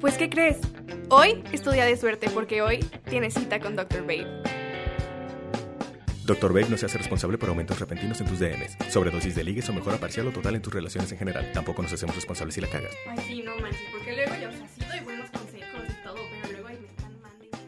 Pues, 0.00 0.16
¿qué 0.16 0.30
crees? 0.30 0.58
Hoy 1.10 1.42
es 1.50 1.60
tu 1.60 1.72
día 1.72 1.84
de 1.84 1.96
suerte 1.96 2.30
porque 2.30 2.62
hoy 2.62 2.78
tienes 3.10 3.34
cita 3.34 3.58
con 3.58 3.74
Dr. 3.74 4.02
Babe. 4.02 4.44
Dr. 6.24 6.52
Babe 6.52 6.68
no 6.68 6.76
se 6.76 6.86
hace 6.86 6.98
responsable 6.98 7.36
por 7.36 7.48
aumentos 7.48 7.80
repentinos 7.80 8.20
en 8.20 8.28
tus 8.28 8.38
DMs, 8.38 8.76
sobredosis 8.90 9.34
de 9.34 9.42
ligues 9.42 9.68
o 9.68 9.72
mejora 9.72 9.96
parcial 9.96 10.28
o 10.28 10.30
total 10.30 10.54
en 10.54 10.62
tus 10.62 10.72
relaciones 10.72 11.10
en 11.10 11.18
general. 11.18 11.50
Tampoco 11.52 11.82
nos 11.82 11.92
hacemos 11.92 12.14
responsables 12.14 12.54
si 12.54 12.60
la 12.60 12.68
cagas. 12.68 12.92
Ay, 13.08 13.18
sí, 13.26 13.42
no 13.42 13.56
manches, 13.58 13.88
porque 13.90 14.14
luego 14.14 14.34
yo, 14.40 14.50
o 14.50 14.52
sea, 14.52 14.68
sí 14.68 14.84
doy 14.88 15.00
buenos 15.00 15.30
consejos 15.30 15.82
y 15.88 16.04
todo, 16.04 16.18
pero 16.42 16.52
luego 16.52 16.68
ahí 16.68 16.78
me 16.80 16.86
están 16.86 17.20
mandando. 17.20 17.58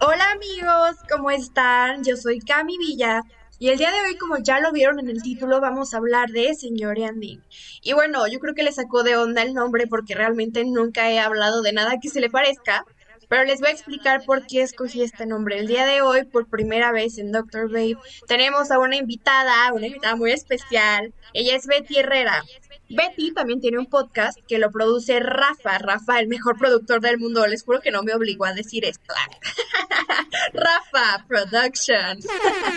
Hola 0.00 0.30
amigos, 0.32 0.96
¿cómo 1.10 1.30
están? 1.30 2.02
Yo 2.02 2.16
soy 2.16 2.40
Cami 2.40 2.78
Villa 2.78 3.24
y 3.60 3.70
el 3.70 3.78
día 3.78 3.90
de 3.90 4.00
hoy, 4.02 4.16
como 4.16 4.38
ya 4.38 4.60
lo 4.60 4.70
vieron 4.70 5.00
en 5.00 5.08
el 5.08 5.20
título, 5.20 5.60
vamos 5.60 5.92
a 5.92 5.96
hablar 5.96 6.30
de 6.30 6.54
Señoreanding. 6.54 7.42
Y 7.88 7.94
bueno, 7.94 8.26
yo 8.26 8.38
creo 8.38 8.54
que 8.54 8.62
le 8.62 8.70
sacó 8.70 9.02
de 9.02 9.16
onda 9.16 9.40
el 9.40 9.54
nombre 9.54 9.86
porque 9.86 10.14
realmente 10.14 10.62
nunca 10.66 11.10
he 11.10 11.18
hablado 11.18 11.62
de 11.62 11.72
nada 11.72 11.96
que 11.98 12.10
se 12.10 12.20
le 12.20 12.28
parezca, 12.28 12.84
pero 13.30 13.44
les 13.44 13.60
voy 13.60 13.70
a 13.70 13.72
explicar 13.72 14.26
por 14.26 14.46
qué 14.46 14.60
escogí 14.60 15.02
este 15.02 15.24
nombre. 15.24 15.58
El 15.58 15.68
día 15.68 15.86
de 15.86 16.02
hoy, 16.02 16.24
por 16.24 16.50
primera 16.50 16.92
vez 16.92 17.16
en 17.16 17.32
Doctor 17.32 17.72
Babe, 17.72 17.96
tenemos 18.26 18.70
a 18.70 18.78
una 18.78 18.96
invitada, 18.96 19.72
una 19.72 19.86
invitada 19.86 20.16
muy 20.16 20.32
especial. 20.32 21.14
Ella 21.32 21.56
es 21.56 21.66
Betty 21.66 21.96
Herrera. 21.96 22.44
Betty 22.90 23.32
también 23.32 23.62
tiene 23.62 23.78
un 23.78 23.86
podcast 23.86 24.38
que 24.46 24.58
lo 24.58 24.70
produce 24.70 25.18
Rafa, 25.20 25.78
Rafa, 25.78 26.20
el 26.20 26.28
mejor 26.28 26.58
productor 26.58 27.00
del 27.00 27.16
mundo. 27.16 27.46
Les 27.46 27.64
juro 27.64 27.80
que 27.80 27.90
no 27.90 28.02
me 28.02 28.12
obligó 28.12 28.44
a 28.44 28.52
decir 28.52 28.84
esto. 28.84 29.14
Rafa 30.52 31.24
Productions. 31.26 32.26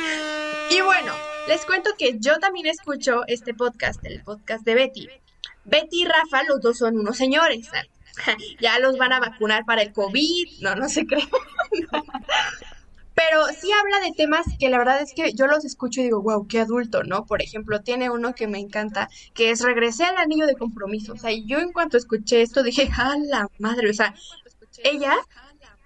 y 0.69 0.79
bueno, 0.79 1.13
les 1.51 1.65
cuento 1.65 1.89
que 1.97 2.15
yo 2.17 2.39
también 2.39 2.65
escucho 2.67 3.27
este 3.27 3.53
podcast, 3.53 3.99
el 4.05 4.23
podcast 4.23 4.63
de 4.63 4.73
Betty. 4.73 5.09
Betty 5.65 6.03
y 6.03 6.05
Rafa, 6.05 6.43
los 6.43 6.61
dos 6.61 6.77
son 6.77 6.97
unos 6.97 7.17
señores. 7.17 7.67
ya 8.61 8.79
los 8.79 8.97
van 8.97 9.11
a 9.11 9.19
vacunar 9.19 9.65
para 9.65 9.81
el 9.81 9.91
COVID. 9.91 10.61
No, 10.61 10.75
no 10.75 10.87
se 10.87 11.05
cree. 11.05 11.27
Pero 13.15 13.47
sí 13.47 13.69
habla 13.69 13.99
de 13.99 14.13
temas 14.13 14.45
que 14.57 14.69
la 14.69 14.77
verdad 14.77 15.01
es 15.01 15.13
que 15.13 15.33
yo 15.33 15.45
los 15.47 15.65
escucho 15.65 15.99
y 15.99 16.05
digo, 16.05 16.21
wow, 16.21 16.47
qué 16.47 16.61
adulto, 16.61 17.03
¿no? 17.03 17.25
Por 17.25 17.41
ejemplo, 17.41 17.81
tiene 17.81 18.09
uno 18.09 18.33
que 18.33 18.47
me 18.47 18.59
encanta, 18.59 19.09
que 19.33 19.51
es 19.51 19.59
Regresé 19.59 20.05
al 20.05 20.15
anillo 20.15 20.47
de 20.47 20.55
compromiso. 20.55 21.11
O 21.11 21.17
sea, 21.17 21.31
yo 21.33 21.59
en 21.59 21.73
cuanto 21.73 21.97
escuché 21.97 22.43
esto 22.43 22.63
dije, 22.63 22.89
¡a 22.95 23.17
la 23.17 23.49
madre! 23.59 23.89
O 23.89 23.93
sea, 23.93 24.15
ella, 24.85 25.17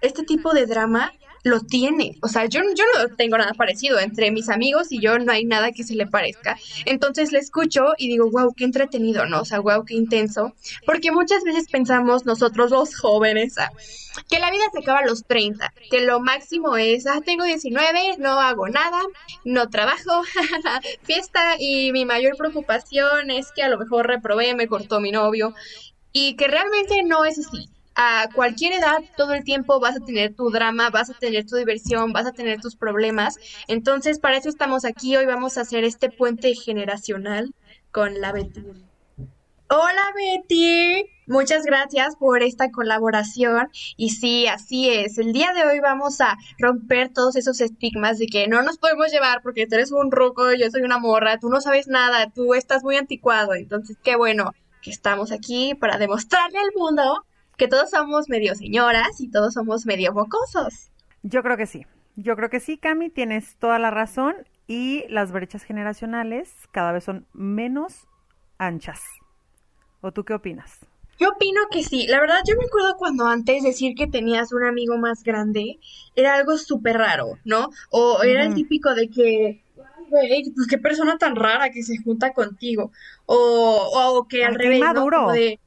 este 0.00 0.22
tipo 0.22 0.54
de 0.54 0.66
drama 0.66 1.12
lo 1.46 1.60
tiene. 1.60 2.18
O 2.22 2.28
sea, 2.28 2.46
yo, 2.46 2.60
yo 2.74 2.84
no 2.98 3.14
tengo 3.14 3.38
nada 3.38 3.54
parecido. 3.54 4.00
Entre 4.00 4.32
mis 4.32 4.48
amigos 4.48 4.90
y 4.90 5.00
yo 5.00 5.18
no 5.18 5.30
hay 5.30 5.44
nada 5.44 5.70
que 5.70 5.84
se 5.84 5.94
le 5.94 6.06
parezca. 6.06 6.58
Entonces 6.86 7.30
le 7.30 7.38
escucho 7.38 7.94
y 7.96 8.08
digo, 8.08 8.28
wow, 8.32 8.52
qué 8.52 8.64
entretenido, 8.64 9.26
¿no? 9.26 9.42
O 9.42 9.44
sea, 9.44 9.60
wow, 9.60 9.84
qué 9.84 9.94
intenso. 9.94 10.54
Porque 10.84 11.12
muchas 11.12 11.44
veces 11.44 11.68
pensamos 11.70 12.26
nosotros 12.26 12.72
los 12.72 12.96
jóvenes 12.96 13.58
ah, 13.58 13.70
que 14.28 14.40
la 14.40 14.50
vida 14.50 14.64
se 14.72 14.80
acaba 14.80 15.00
a 15.00 15.06
los 15.06 15.24
30, 15.24 15.72
que 15.88 16.00
lo 16.00 16.18
máximo 16.18 16.76
es, 16.76 17.06
ah, 17.06 17.20
tengo 17.24 17.44
19, 17.44 18.16
no 18.18 18.40
hago 18.40 18.68
nada, 18.68 19.00
no 19.44 19.68
trabajo, 19.68 20.22
fiesta 21.02 21.54
y 21.60 21.92
mi 21.92 22.04
mayor 22.04 22.36
preocupación 22.36 23.30
es 23.30 23.52
que 23.52 23.62
a 23.62 23.68
lo 23.68 23.78
mejor 23.78 24.08
reprobé, 24.08 24.54
me 24.56 24.66
cortó 24.66 25.00
mi 25.00 25.12
novio. 25.12 25.54
Y 26.12 26.34
que 26.34 26.48
realmente 26.48 27.02
no 27.04 27.26
es 27.26 27.38
así 27.38 27.68
a 27.96 28.28
cualquier 28.34 28.74
edad, 28.74 28.98
todo 29.16 29.32
el 29.32 29.42
tiempo 29.42 29.80
vas 29.80 29.96
a 29.96 30.04
tener 30.04 30.34
tu 30.34 30.50
drama, 30.50 30.90
vas 30.90 31.10
a 31.10 31.14
tener 31.14 31.46
tu 31.46 31.56
diversión, 31.56 32.12
vas 32.12 32.26
a 32.26 32.32
tener 32.32 32.60
tus 32.60 32.76
problemas. 32.76 33.36
Entonces, 33.68 34.18
para 34.18 34.36
eso 34.36 34.50
estamos 34.50 34.84
aquí. 34.84 35.16
Hoy 35.16 35.24
vamos 35.24 35.56
a 35.56 35.62
hacer 35.62 35.82
este 35.82 36.10
puente 36.10 36.54
generacional 36.54 37.54
con 37.90 38.20
la 38.20 38.32
Betty. 38.32 38.62
Hola 39.68 40.12
Betty, 40.14 41.06
muchas 41.26 41.64
gracias 41.64 42.14
por 42.14 42.42
esta 42.42 42.70
colaboración. 42.70 43.68
Y 43.96 44.10
sí, 44.10 44.46
así 44.46 44.90
es. 44.90 45.18
El 45.18 45.32
día 45.32 45.52
de 45.54 45.64
hoy 45.64 45.80
vamos 45.80 46.20
a 46.20 46.36
romper 46.58 47.12
todos 47.12 47.34
esos 47.34 47.60
estigmas 47.60 48.18
de 48.18 48.26
que 48.26 48.46
no 48.46 48.62
nos 48.62 48.78
podemos 48.78 49.10
llevar 49.10 49.42
porque 49.42 49.66
tú 49.66 49.74
eres 49.74 49.90
un 49.90 50.12
ruco, 50.12 50.52
yo 50.52 50.70
soy 50.70 50.82
una 50.82 50.98
morra, 50.98 51.40
tú 51.40 51.48
no 51.48 51.60
sabes 51.60 51.88
nada, 51.88 52.30
tú 52.32 52.54
estás 52.54 52.84
muy 52.84 52.96
anticuado. 52.96 53.54
Entonces, 53.54 53.96
qué 54.04 54.14
bueno 54.14 54.52
que 54.82 54.90
estamos 54.90 55.32
aquí 55.32 55.74
para 55.74 55.98
demostrarle 55.98 56.58
al 56.58 56.70
mundo 56.76 57.25
que 57.56 57.68
todos 57.68 57.90
somos 57.90 58.28
medio 58.28 58.54
señoras 58.54 59.20
y 59.20 59.30
todos 59.30 59.54
somos 59.54 59.86
medio 59.86 60.12
mocosos. 60.12 60.90
Yo 61.22 61.42
creo 61.42 61.56
que 61.56 61.66
sí. 61.66 61.86
Yo 62.16 62.36
creo 62.36 62.50
que 62.50 62.60
sí, 62.60 62.78
Cami, 62.78 63.10
tienes 63.10 63.56
toda 63.56 63.78
la 63.78 63.90
razón 63.90 64.34
y 64.66 65.04
las 65.08 65.32
brechas 65.32 65.62
generacionales 65.64 66.52
cada 66.70 66.92
vez 66.92 67.04
son 67.04 67.26
menos 67.32 68.06
anchas. 68.58 69.00
¿O 70.00 70.12
tú 70.12 70.24
qué 70.24 70.34
opinas? 70.34 70.86
Yo 71.18 71.30
opino 71.30 71.60
que 71.70 71.82
sí. 71.82 72.06
La 72.06 72.20
verdad, 72.20 72.40
yo 72.46 72.56
me 72.56 72.64
acuerdo 72.66 72.96
cuando 72.96 73.26
antes 73.26 73.62
decir 73.62 73.94
que 73.94 74.06
tenías 74.06 74.52
un 74.52 74.64
amigo 74.64 74.98
más 74.98 75.22
grande 75.22 75.78
era 76.14 76.34
algo 76.34 76.58
súper 76.58 76.98
raro, 76.98 77.38
¿no? 77.44 77.70
O 77.90 78.22
era 78.22 78.44
el 78.44 78.54
típico 78.54 78.94
de 78.94 79.08
que, 79.08 79.62
güey, 80.10 80.52
pues 80.54 80.66
qué 80.68 80.78
persona 80.78 81.16
tan 81.16 81.34
rara 81.36 81.70
que 81.70 81.82
se 81.82 81.96
junta 82.02 82.32
contigo. 82.34 82.92
O, 83.24 83.90
o 83.92 84.28
que 84.28 84.44
al 84.44 84.52
Ay, 84.52 84.58
revés, 84.58 84.80
¿no? 84.94 85.08
Como 85.08 85.32
de, 85.32 85.58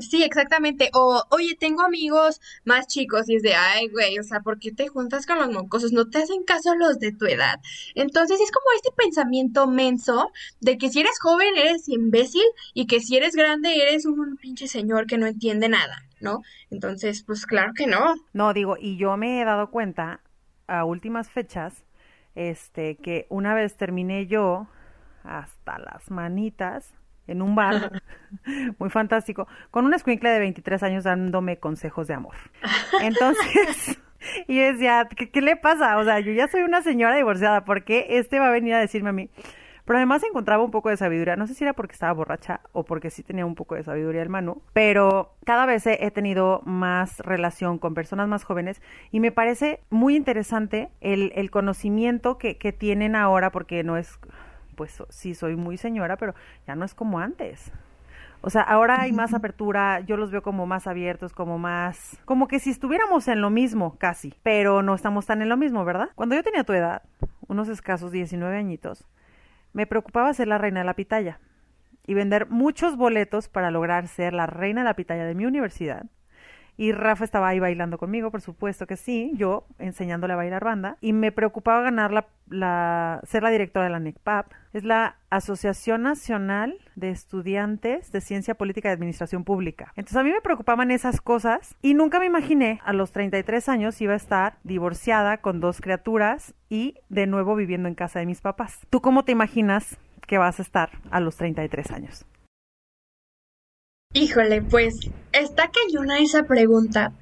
Sí, 0.00 0.22
exactamente. 0.22 0.90
O, 0.92 1.22
oye, 1.30 1.56
tengo 1.58 1.82
amigos 1.82 2.40
más 2.64 2.86
chicos 2.86 3.28
y 3.28 3.36
es 3.36 3.42
de, 3.42 3.54
ay, 3.54 3.88
güey, 3.88 4.18
o 4.18 4.22
sea, 4.22 4.40
¿por 4.40 4.58
qué 4.58 4.72
te 4.72 4.88
juntas 4.88 5.26
con 5.26 5.38
los 5.38 5.50
mocosos? 5.50 5.92
No 5.92 6.08
te 6.08 6.18
hacen 6.18 6.44
caso 6.44 6.74
los 6.74 6.98
de 6.98 7.12
tu 7.12 7.26
edad. 7.26 7.60
Entonces 7.94 8.40
es 8.40 8.50
como 8.50 8.66
este 8.76 8.90
pensamiento 8.96 9.66
menso 9.66 10.30
de 10.60 10.78
que 10.78 10.90
si 10.90 11.00
eres 11.00 11.18
joven 11.20 11.56
eres 11.56 11.88
imbécil 11.88 12.44
y 12.74 12.86
que 12.86 13.00
si 13.00 13.16
eres 13.16 13.34
grande 13.34 13.82
eres 13.82 14.06
un 14.06 14.36
pinche 14.36 14.68
señor 14.68 15.06
que 15.06 15.18
no 15.18 15.26
entiende 15.26 15.68
nada, 15.68 16.04
¿no? 16.20 16.42
Entonces, 16.70 17.22
pues 17.24 17.46
claro 17.46 17.72
que 17.74 17.86
no. 17.86 18.14
No, 18.32 18.52
digo, 18.52 18.76
y 18.78 18.96
yo 18.96 19.16
me 19.16 19.40
he 19.40 19.44
dado 19.44 19.70
cuenta 19.70 20.20
a 20.66 20.84
últimas 20.84 21.30
fechas, 21.30 21.84
este, 22.34 22.96
que 22.96 23.26
una 23.28 23.54
vez 23.54 23.76
terminé 23.76 24.26
yo 24.26 24.66
hasta 25.22 25.78
las 25.78 26.10
manitas 26.10 26.94
en 27.26 27.42
un 27.42 27.54
bar, 27.54 28.02
muy 28.78 28.90
fantástico, 28.90 29.46
con 29.70 29.84
un 29.84 29.94
escuincle 29.94 30.30
de 30.30 30.38
23 30.38 30.82
años 30.82 31.04
dándome 31.04 31.58
consejos 31.58 32.06
de 32.06 32.14
amor. 32.14 32.34
Entonces, 33.00 33.98
y 34.48 34.58
decía, 34.58 35.08
¿qué, 35.14 35.30
qué 35.30 35.40
le 35.40 35.56
pasa? 35.56 35.98
O 35.98 36.04
sea, 36.04 36.20
yo 36.20 36.32
ya 36.32 36.48
soy 36.48 36.62
una 36.62 36.82
señora 36.82 37.16
divorciada, 37.16 37.64
¿por 37.64 37.84
qué 37.84 38.06
este 38.10 38.38
va 38.38 38.48
a 38.48 38.52
venir 38.52 38.74
a 38.74 38.80
decirme 38.80 39.10
a 39.10 39.12
mí? 39.12 39.30
Pero 39.84 39.98
además 39.98 40.22
encontraba 40.24 40.64
un 40.64 40.70
poco 40.70 40.88
de 40.88 40.96
sabiduría. 40.96 41.36
No 41.36 41.46
sé 41.46 41.54
si 41.54 41.64
era 41.64 41.74
porque 41.74 41.92
estaba 41.92 42.12
borracha 42.12 42.60
o 42.72 42.84
porque 42.84 43.10
sí 43.10 43.22
tenía 43.22 43.44
un 43.44 43.54
poco 43.54 43.74
de 43.74 43.82
sabiduría 43.82 44.22
el 44.22 44.30
mano. 44.30 44.62
Pero 44.72 45.34
cada 45.44 45.66
vez 45.66 45.86
he 45.86 46.04
he 46.04 46.10
tenido 46.10 46.62
más 46.64 47.18
relación 47.20 47.78
con 47.78 47.94
personas 47.94 48.28
más 48.28 48.44
jóvenes 48.44 48.80
y 49.10 49.20
me 49.20 49.30
parece 49.30 49.80
muy 49.90 50.16
interesante 50.16 50.90
el, 51.00 51.32
el 51.34 51.50
conocimiento 51.50 52.38
que, 52.38 52.56
que 52.56 52.72
tienen 52.72 53.14
ahora 53.14 53.52
porque 53.52 53.84
no 53.84 53.96
es, 53.96 54.18
pues 54.74 55.02
sí 55.10 55.34
soy 55.34 55.56
muy 55.56 55.76
señora, 55.76 56.16
pero 56.16 56.34
ya 56.66 56.74
no 56.74 56.84
es 56.84 56.94
como 56.94 57.18
antes. 57.18 57.72
O 58.46 58.50
sea, 58.50 58.60
ahora 58.60 59.00
hay 59.00 59.12
más 59.12 59.32
apertura, 59.32 60.00
yo 60.00 60.18
los 60.18 60.30
veo 60.30 60.42
como 60.42 60.66
más 60.66 60.86
abiertos, 60.86 61.32
como 61.32 61.58
más, 61.58 62.20
como 62.26 62.46
que 62.46 62.58
si 62.58 62.68
estuviéramos 62.68 63.26
en 63.28 63.40
lo 63.40 63.48
mismo, 63.48 63.96
casi, 63.96 64.34
pero 64.42 64.82
no 64.82 64.94
estamos 64.94 65.24
tan 65.24 65.40
en 65.40 65.48
lo 65.48 65.56
mismo, 65.56 65.82
¿verdad? 65.86 66.10
Cuando 66.14 66.34
yo 66.34 66.42
tenía 66.42 66.62
tu 66.62 66.74
edad, 66.74 67.02
unos 67.48 67.68
escasos 67.68 68.12
19 68.12 68.54
añitos, 68.54 69.06
me 69.72 69.86
preocupaba 69.86 70.34
ser 70.34 70.48
la 70.48 70.58
reina 70.58 70.80
de 70.80 70.86
la 70.86 70.92
pitaya 70.92 71.40
y 72.06 72.12
vender 72.12 72.50
muchos 72.50 72.98
boletos 72.98 73.48
para 73.48 73.70
lograr 73.70 74.08
ser 74.08 74.34
la 74.34 74.46
reina 74.46 74.82
de 74.82 74.88
la 74.88 74.94
pitaya 74.94 75.24
de 75.24 75.34
mi 75.34 75.46
universidad. 75.46 76.04
Y 76.76 76.92
Rafa 76.92 77.24
estaba 77.24 77.48
ahí 77.48 77.60
bailando 77.60 77.98
conmigo, 77.98 78.30
por 78.30 78.40
supuesto 78.40 78.86
que 78.86 78.96
sí, 78.96 79.32
yo 79.34 79.66
enseñándole 79.78 80.32
a 80.32 80.36
bailar 80.36 80.64
banda. 80.64 80.96
Y 81.00 81.12
me 81.12 81.30
preocupaba 81.32 81.82
ganar 81.82 82.12
la, 82.12 82.26
la 82.48 83.20
ser 83.24 83.42
la 83.42 83.50
directora 83.50 83.84
de 83.84 83.92
la 83.92 84.00
NECPAP. 84.00 84.46
Es 84.72 84.84
la 84.84 85.16
Asociación 85.30 86.02
Nacional 86.02 86.78
de 86.96 87.10
Estudiantes 87.10 88.10
de 88.10 88.20
Ciencia 88.20 88.54
Política 88.54 88.88
y 88.88 88.92
Administración 88.92 89.44
Pública. 89.44 89.92
Entonces 89.96 90.16
a 90.16 90.24
mí 90.24 90.30
me 90.30 90.40
preocupaban 90.40 90.90
esas 90.90 91.20
cosas 91.20 91.76
y 91.80 91.94
nunca 91.94 92.18
me 92.18 92.26
imaginé 92.26 92.80
a 92.84 92.92
los 92.92 93.12
33 93.12 93.68
años 93.68 94.00
iba 94.00 94.14
a 94.14 94.16
estar 94.16 94.58
divorciada 94.64 95.38
con 95.38 95.60
dos 95.60 95.80
criaturas 95.80 96.54
y 96.68 96.96
de 97.08 97.26
nuevo 97.26 97.54
viviendo 97.54 97.88
en 97.88 97.94
casa 97.94 98.18
de 98.18 98.26
mis 98.26 98.40
papás. 98.40 98.80
¿Tú 98.90 99.00
cómo 99.00 99.24
te 99.24 99.32
imaginas 99.32 99.96
que 100.26 100.38
vas 100.38 100.58
a 100.58 100.62
estar 100.62 100.90
a 101.10 101.20
los 101.20 101.36
33 101.36 101.90
años? 101.92 102.26
Híjole, 104.16 104.62
pues 104.62 105.00
está 105.32 105.70
cañona 105.72 106.20
esa 106.20 106.44
pregunta, 106.44 107.12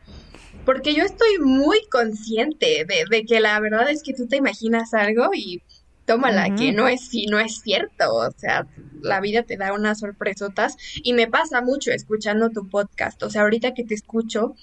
porque 0.67 0.95
yo 0.95 1.05
estoy 1.05 1.39
muy 1.41 1.81
consciente 1.91 2.85
de, 2.87 3.25
que 3.25 3.41
la 3.41 3.59
verdad 3.61 3.91
es 3.91 4.03
que 4.03 4.13
tú 4.13 4.29
te 4.29 4.37
imaginas 4.37 4.93
algo 4.93 5.31
y 5.35 5.63
tómala, 6.05 6.55
que 6.55 6.73
no 6.73 6.89
es, 6.89 7.09
no 7.31 7.41
es 7.41 7.61
cierto, 7.63 8.15
o 8.15 8.31
sea, 8.37 8.67
la 9.01 9.21
vida 9.21 9.43
te 9.43 9.57
da 9.57 9.73
unas 9.73 10.01
sorpresotas 10.01 10.77
y 11.03 11.15
me 11.15 11.29
pasa 11.29 11.63
mucho 11.63 11.93
escuchando 11.93 12.51
tu 12.51 12.69
podcast, 12.69 13.23
o 13.23 13.31
sea, 13.31 13.43
ahorita 13.43 13.73
que 13.73 13.85
te 13.85 13.95
escucho, 13.95 14.55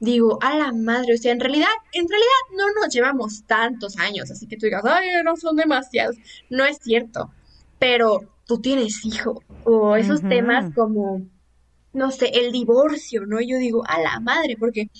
digo, 0.00 0.38
a 0.40 0.56
la 0.56 0.72
madre, 0.72 1.12
o 1.12 1.18
sea, 1.18 1.32
en 1.32 1.40
realidad, 1.40 1.68
en 1.92 2.08
realidad 2.08 2.28
no 2.56 2.64
nos 2.80 2.92
llevamos 2.92 3.44
tantos 3.46 3.98
años, 3.98 4.30
así 4.30 4.46
que 4.46 4.56
tú 4.56 4.64
digas, 4.64 4.84
ay, 4.86 5.08
no 5.22 5.36
son 5.36 5.56
demasiados, 5.56 6.16
no 6.48 6.64
es 6.64 6.78
cierto, 6.82 7.30
pero 7.78 8.22
tú 8.46 8.62
tienes 8.62 9.04
hijo, 9.04 9.42
o 9.64 9.96
esos 9.96 10.22
temas 10.22 10.72
como, 10.74 11.26
no 11.96 12.10
sé, 12.10 12.30
el 12.34 12.52
divorcio, 12.52 13.26
¿no? 13.26 13.40
Yo 13.40 13.58
digo, 13.58 13.82
a 13.88 13.98
la 13.98 14.20
madre, 14.20 14.56
porque 14.58 14.90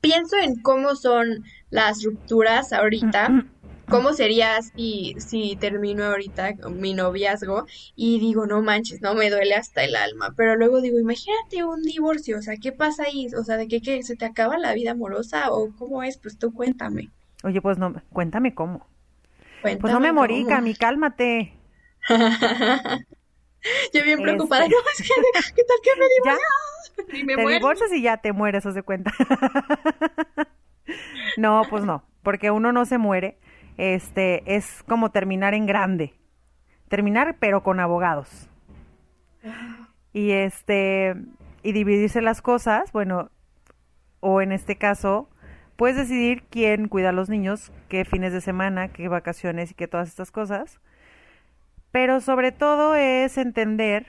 pienso 0.00 0.36
en 0.36 0.60
cómo 0.62 0.96
son 0.96 1.44
las 1.70 2.02
rupturas 2.02 2.72
ahorita, 2.72 3.44
cómo 3.88 4.14
sería 4.14 4.60
si, 4.62 5.14
si 5.18 5.56
termino 5.56 6.04
ahorita 6.04 6.54
mi 6.70 6.94
noviazgo 6.94 7.66
y 7.94 8.18
digo, 8.18 8.46
no 8.46 8.62
manches, 8.62 9.02
no 9.02 9.14
me 9.14 9.28
duele 9.28 9.54
hasta 9.54 9.84
el 9.84 9.94
alma, 9.94 10.32
pero 10.36 10.56
luego 10.56 10.80
digo, 10.80 10.98
imagínate 10.98 11.64
un 11.64 11.82
divorcio, 11.82 12.38
o 12.38 12.42
sea, 12.42 12.56
¿qué 12.56 12.72
pasa 12.72 13.04
ahí? 13.04 13.26
O 13.38 13.44
sea, 13.44 13.58
¿de 13.58 13.68
qué, 13.68 13.80
qué 13.82 14.02
se 14.02 14.16
te 14.16 14.24
acaba 14.24 14.56
la 14.56 14.72
vida 14.72 14.92
amorosa 14.92 15.50
o 15.50 15.74
cómo 15.76 16.02
es? 16.02 16.16
Pues 16.16 16.38
tú 16.38 16.52
cuéntame. 16.54 17.10
Oye, 17.44 17.60
pues 17.60 17.78
no, 17.78 17.94
cuéntame 18.10 18.54
cómo. 18.54 18.86
pues 19.62 19.80
no 19.82 20.00
me 20.00 20.12
morí, 20.12 20.44
Cami, 20.46 20.74
cálmate. 20.74 21.52
Yo 23.94 24.02
bien 24.04 24.20
preocupada, 24.20 24.64
este. 24.64 24.74
no, 24.76 24.82
es 24.92 25.52
que, 25.52 25.54
¿qué 25.54 25.64
tal 25.64 25.76
que 25.82 25.90
me 25.98 26.06
divorcio? 26.16 27.20
Y 27.20 27.24
me 27.24 27.36
te 27.36 27.46
divorcias 27.46 27.92
y 27.92 28.02
ya 28.02 28.16
te 28.16 28.32
mueres, 28.32 28.66
o 28.66 28.72
se 28.72 28.82
cuenta. 28.82 29.12
no, 31.36 31.62
pues 31.70 31.84
no, 31.84 32.04
porque 32.22 32.50
uno 32.50 32.72
no 32.72 32.84
se 32.84 32.98
muere. 32.98 33.38
Este, 33.76 34.42
es 34.56 34.82
como 34.88 35.10
terminar 35.10 35.54
en 35.54 35.66
grande. 35.66 36.14
Terminar, 36.88 37.36
pero 37.38 37.62
con 37.62 37.78
abogados. 37.78 38.48
Y 40.12 40.32
este, 40.32 41.14
y 41.62 41.72
dividirse 41.72 42.20
las 42.20 42.42
cosas, 42.42 42.90
bueno, 42.92 43.30
o 44.20 44.40
en 44.40 44.50
este 44.50 44.76
caso, 44.76 45.28
puedes 45.76 45.96
decidir 45.96 46.42
quién 46.50 46.88
cuida 46.88 47.10
a 47.10 47.12
los 47.12 47.28
niños, 47.28 47.72
qué 47.88 48.04
fines 48.04 48.32
de 48.32 48.40
semana, 48.40 48.88
qué 48.88 49.06
vacaciones 49.06 49.70
y 49.70 49.74
qué 49.74 49.86
todas 49.86 50.08
estas 50.08 50.32
cosas. 50.32 50.80
Pero 51.90 52.20
sobre 52.20 52.52
todo 52.52 52.94
es 52.94 53.38
entender 53.38 54.06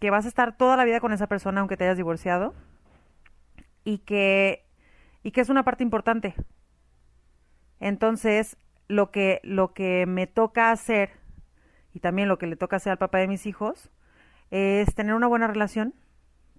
que 0.00 0.10
vas 0.10 0.24
a 0.24 0.28
estar 0.28 0.56
toda 0.56 0.76
la 0.76 0.84
vida 0.84 1.00
con 1.00 1.12
esa 1.12 1.26
persona 1.26 1.60
aunque 1.60 1.76
te 1.76 1.84
hayas 1.84 1.96
divorciado 1.96 2.54
y 3.84 3.98
que, 3.98 4.64
y 5.22 5.30
que 5.30 5.40
es 5.40 5.48
una 5.48 5.64
parte 5.64 5.82
importante. 5.82 6.34
Entonces, 7.80 8.56
lo 8.88 9.10
que, 9.10 9.40
lo 9.42 9.72
que 9.72 10.06
me 10.06 10.26
toca 10.26 10.70
hacer 10.70 11.10
y 11.94 12.00
también 12.00 12.28
lo 12.28 12.38
que 12.38 12.46
le 12.46 12.56
toca 12.56 12.76
hacer 12.76 12.92
al 12.92 12.98
papá 12.98 13.18
de 13.18 13.28
mis 13.28 13.46
hijos 13.46 13.90
es 14.50 14.94
tener 14.94 15.14
una 15.14 15.26
buena 15.26 15.46
relación 15.46 15.94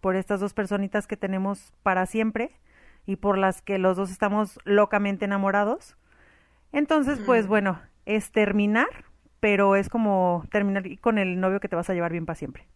por 0.02 0.16
estas 0.16 0.40
dos 0.40 0.54
personitas 0.54 1.08
que 1.08 1.18
tenemos 1.18 1.74
para 1.84 2.06
siempre 2.06 2.60
y 3.06 3.18
por 3.18 3.38
las 3.38 3.62
que 3.62 3.78
los 3.78 3.98
dos 3.98 4.12
estamos 4.12 4.60
locamente 4.64 5.26
enamorados. 5.26 5.98
Entonces, 6.72 7.20
pues 7.26 7.48
bueno, 7.48 7.82
es 8.06 8.32
terminar 8.32 8.88
pero 9.46 9.76
es 9.76 9.90
como 9.90 10.44
terminar 10.50 10.84
con 11.02 11.20
el 11.20 11.40
novio 11.40 11.60
que 11.60 11.70
te 11.70 11.76
vas 11.76 11.88
a 11.88 11.94
llevar 11.94 12.12
bien 12.12 12.26
para 12.26 12.36
siempre. 12.36 12.68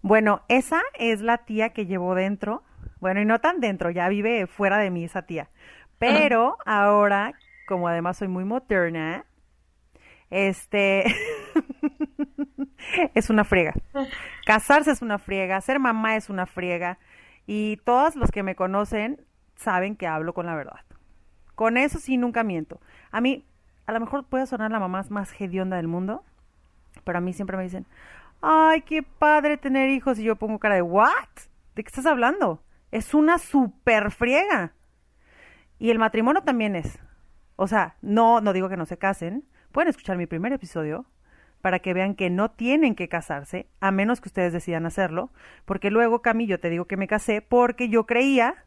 Bueno, 0.00 0.40
esa 0.48 0.80
es 0.94 1.20
la 1.20 1.44
tía 1.44 1.74
que 1.74 1.84
llevo 1.84 2.14
dentro. 2.14 2.62
Bueno, 2.98 3.20
y 3.20 3.26
no 3.26 3.38
tan 3.38 3.60
dentro, 3.60 3.90
ya 3.90 4.08
vive 4.08 4.46
fuera 4.46 4.78
de 4.78 4.90
mí 4.90 5.04
esa 5.04 5.26
tía. 5.26 5.50
Pero 5.98 6.56
ahora, 6.64 7.34
como 7.68 7.88
además 7.88 8.16
soy 8.16 8.28
muy 8.28 8.44
moderna, 8.44 9.26
este 10.30 11.04
es 13.14 13.28
una 13.28 13.44
friega. 13.44 13.74
Casarse 14.46 14.92
es 14.92 15.02
una 15.02 15.18
friega, 15.18 15.60
ser 15.60 15.78
mamá 15.78 16.16
es 16.16 16.30
una 16.30 16.46
friega. 16.46 16.98
Y 17.46 17.76
todos 17.84 18.16
los 18.16 18.30
que 18.30 18.42
me 18.42 18.56
conocen 18.56 19.20
saben 19.56 19.94
que 19.94 20.06
hablo 20.06 20.32
con 20.32 20.46
la 20.46 20.54
verdad. 20.54 20.80
Con 21.54 21.76
eso 21.76 21.98
sí 21.98 22.16
nunca 22.16 22.44
miento. 22.44 22.80
A 23.10 23.20
mí 23.20 23.44
a 23.92 23.98
lo 23.98 24.04
mejor 24.04 24.24
puede 24.24 24.46
sonar 24.46 24.70
la 24.70 24.80
mamá 24.80 25.04
más 25.10 25.38
hedionda 25.38 25.76
del 25.76 25.86
mundo, 25.86 26.24
pero 27.04 27.18
a 27.18 27.20
mí 27.20 27.32
siempre 27.32 27.56
me 27.56 27.62
dicen, 27.62 27.86
ay, 28.40 28.82
qué 28.82 29.02
padre 29.02 29.56
tener 29.56 29.90
hijos. 29.90 30.18
Y 30.18 30.24
yo 30.24 30.36
pongo 30.36 30.58
cara 30.58 30.74
de, 30.74 30.82
¿what? 30.82 31.28
¿De 31.74 31.82
qué 31.82 31.88
estás 31.88 32.06
hablando? 32.06 32.62
Es 32.90 33.14
una 33.14 33.38
super 33.38 34.10
friega. 34.10 34.72
Y 35.78 35.90
el 35.90 35.98
matrimonio 35.98 36.42
también 36.42 36.76
es. 36.76 36.98
O 37.56 37.66
sea, 37.66 37.96
no, 38.02 38.40
no 38.40 38.52
digo 38.52 38.68
que 38.68 38.76
no 38.76 38.86
se 38.86 38.98
casen. 38.98 39.44
Pueden 39.72 39.88
escuchar 39.88 40.16
mi 40.16 40.26
primer 40.26 40.52
episodio 40.52 41.06
para 41.60 41.78
que 41.78 41.94
vean 41.94 42.14
que 42.14 42.28
no 42.28 42.50
tienen 42.50 42.94
que 42.94 43.08
casarse, 43.08 43.68
a 43.80 43.92
menos 43.92 44.20
que 44.20 44.28
ustedes 44.28 44.52
decidan 44.52 44.86
hacerlo. 44.86 45.30
Porque 45.64 45.90
luego, 45.90 46.22
Cami, 46.22 46.46
yo 46.46 46.58
te 46.58 46.70
digo 46.70 46.86
que 46.86 46.96
me 46.96 47.06
casé 47.06 47.40
porque 47.40 47.88
yo 47.88 48.04
creía 48.06 48.64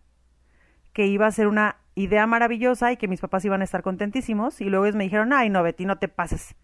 que 0.93 1.07
iba 1.07 1.27
a 1.27 1.31
ser 1.31 1.47
una 1.47 1.77
idea 1.95 2.27
maravillosa 2.27 2.91
y 2.91 2.97
que 2.97 3.07
mis 3.07 3.21
papás 3.21 3.43
iban 3.45 3.61
a 3.61 3.63
estar 3.63 3.81
contentísimos. 3.81 4.61
Y 4.61 4.65
luego 4.65 4.85
ellos 4.85 4.95
me 4.95 5.05
dijeron, 5.05 5.33
ay, 5.33 5.49
no, 5.49 5.63
Betty, 5.63 5.85
no 5.85 5.97
te 5.97 6.07
pases. 6.07 6.55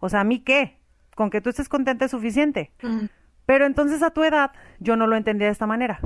O 0.00 0.08
sea, 0.08 0.20
¿a 0.20 0.24
mí 0.24 0.40
qué? 0.40 0.78
Con 1.14 1.30
que 1.30 1.40
tú 1.40 1.48
estés 1.50 1.68
contenta 1.68 2.04
es 2.04 2.10
suficiente. 2.10 2.72
Pero 3.46 3.66
entonces 3.66 4.02
a 4.02 4.10
tu 4.10 4.24
edad 4.24 4.52
yo 4.78 4.96
no 4.96 5.06
lo 5.06 5.16
entendía 5.16 5.46
de 5.46 5.52
esta 5.52 5.66
manera. 5.66 6.00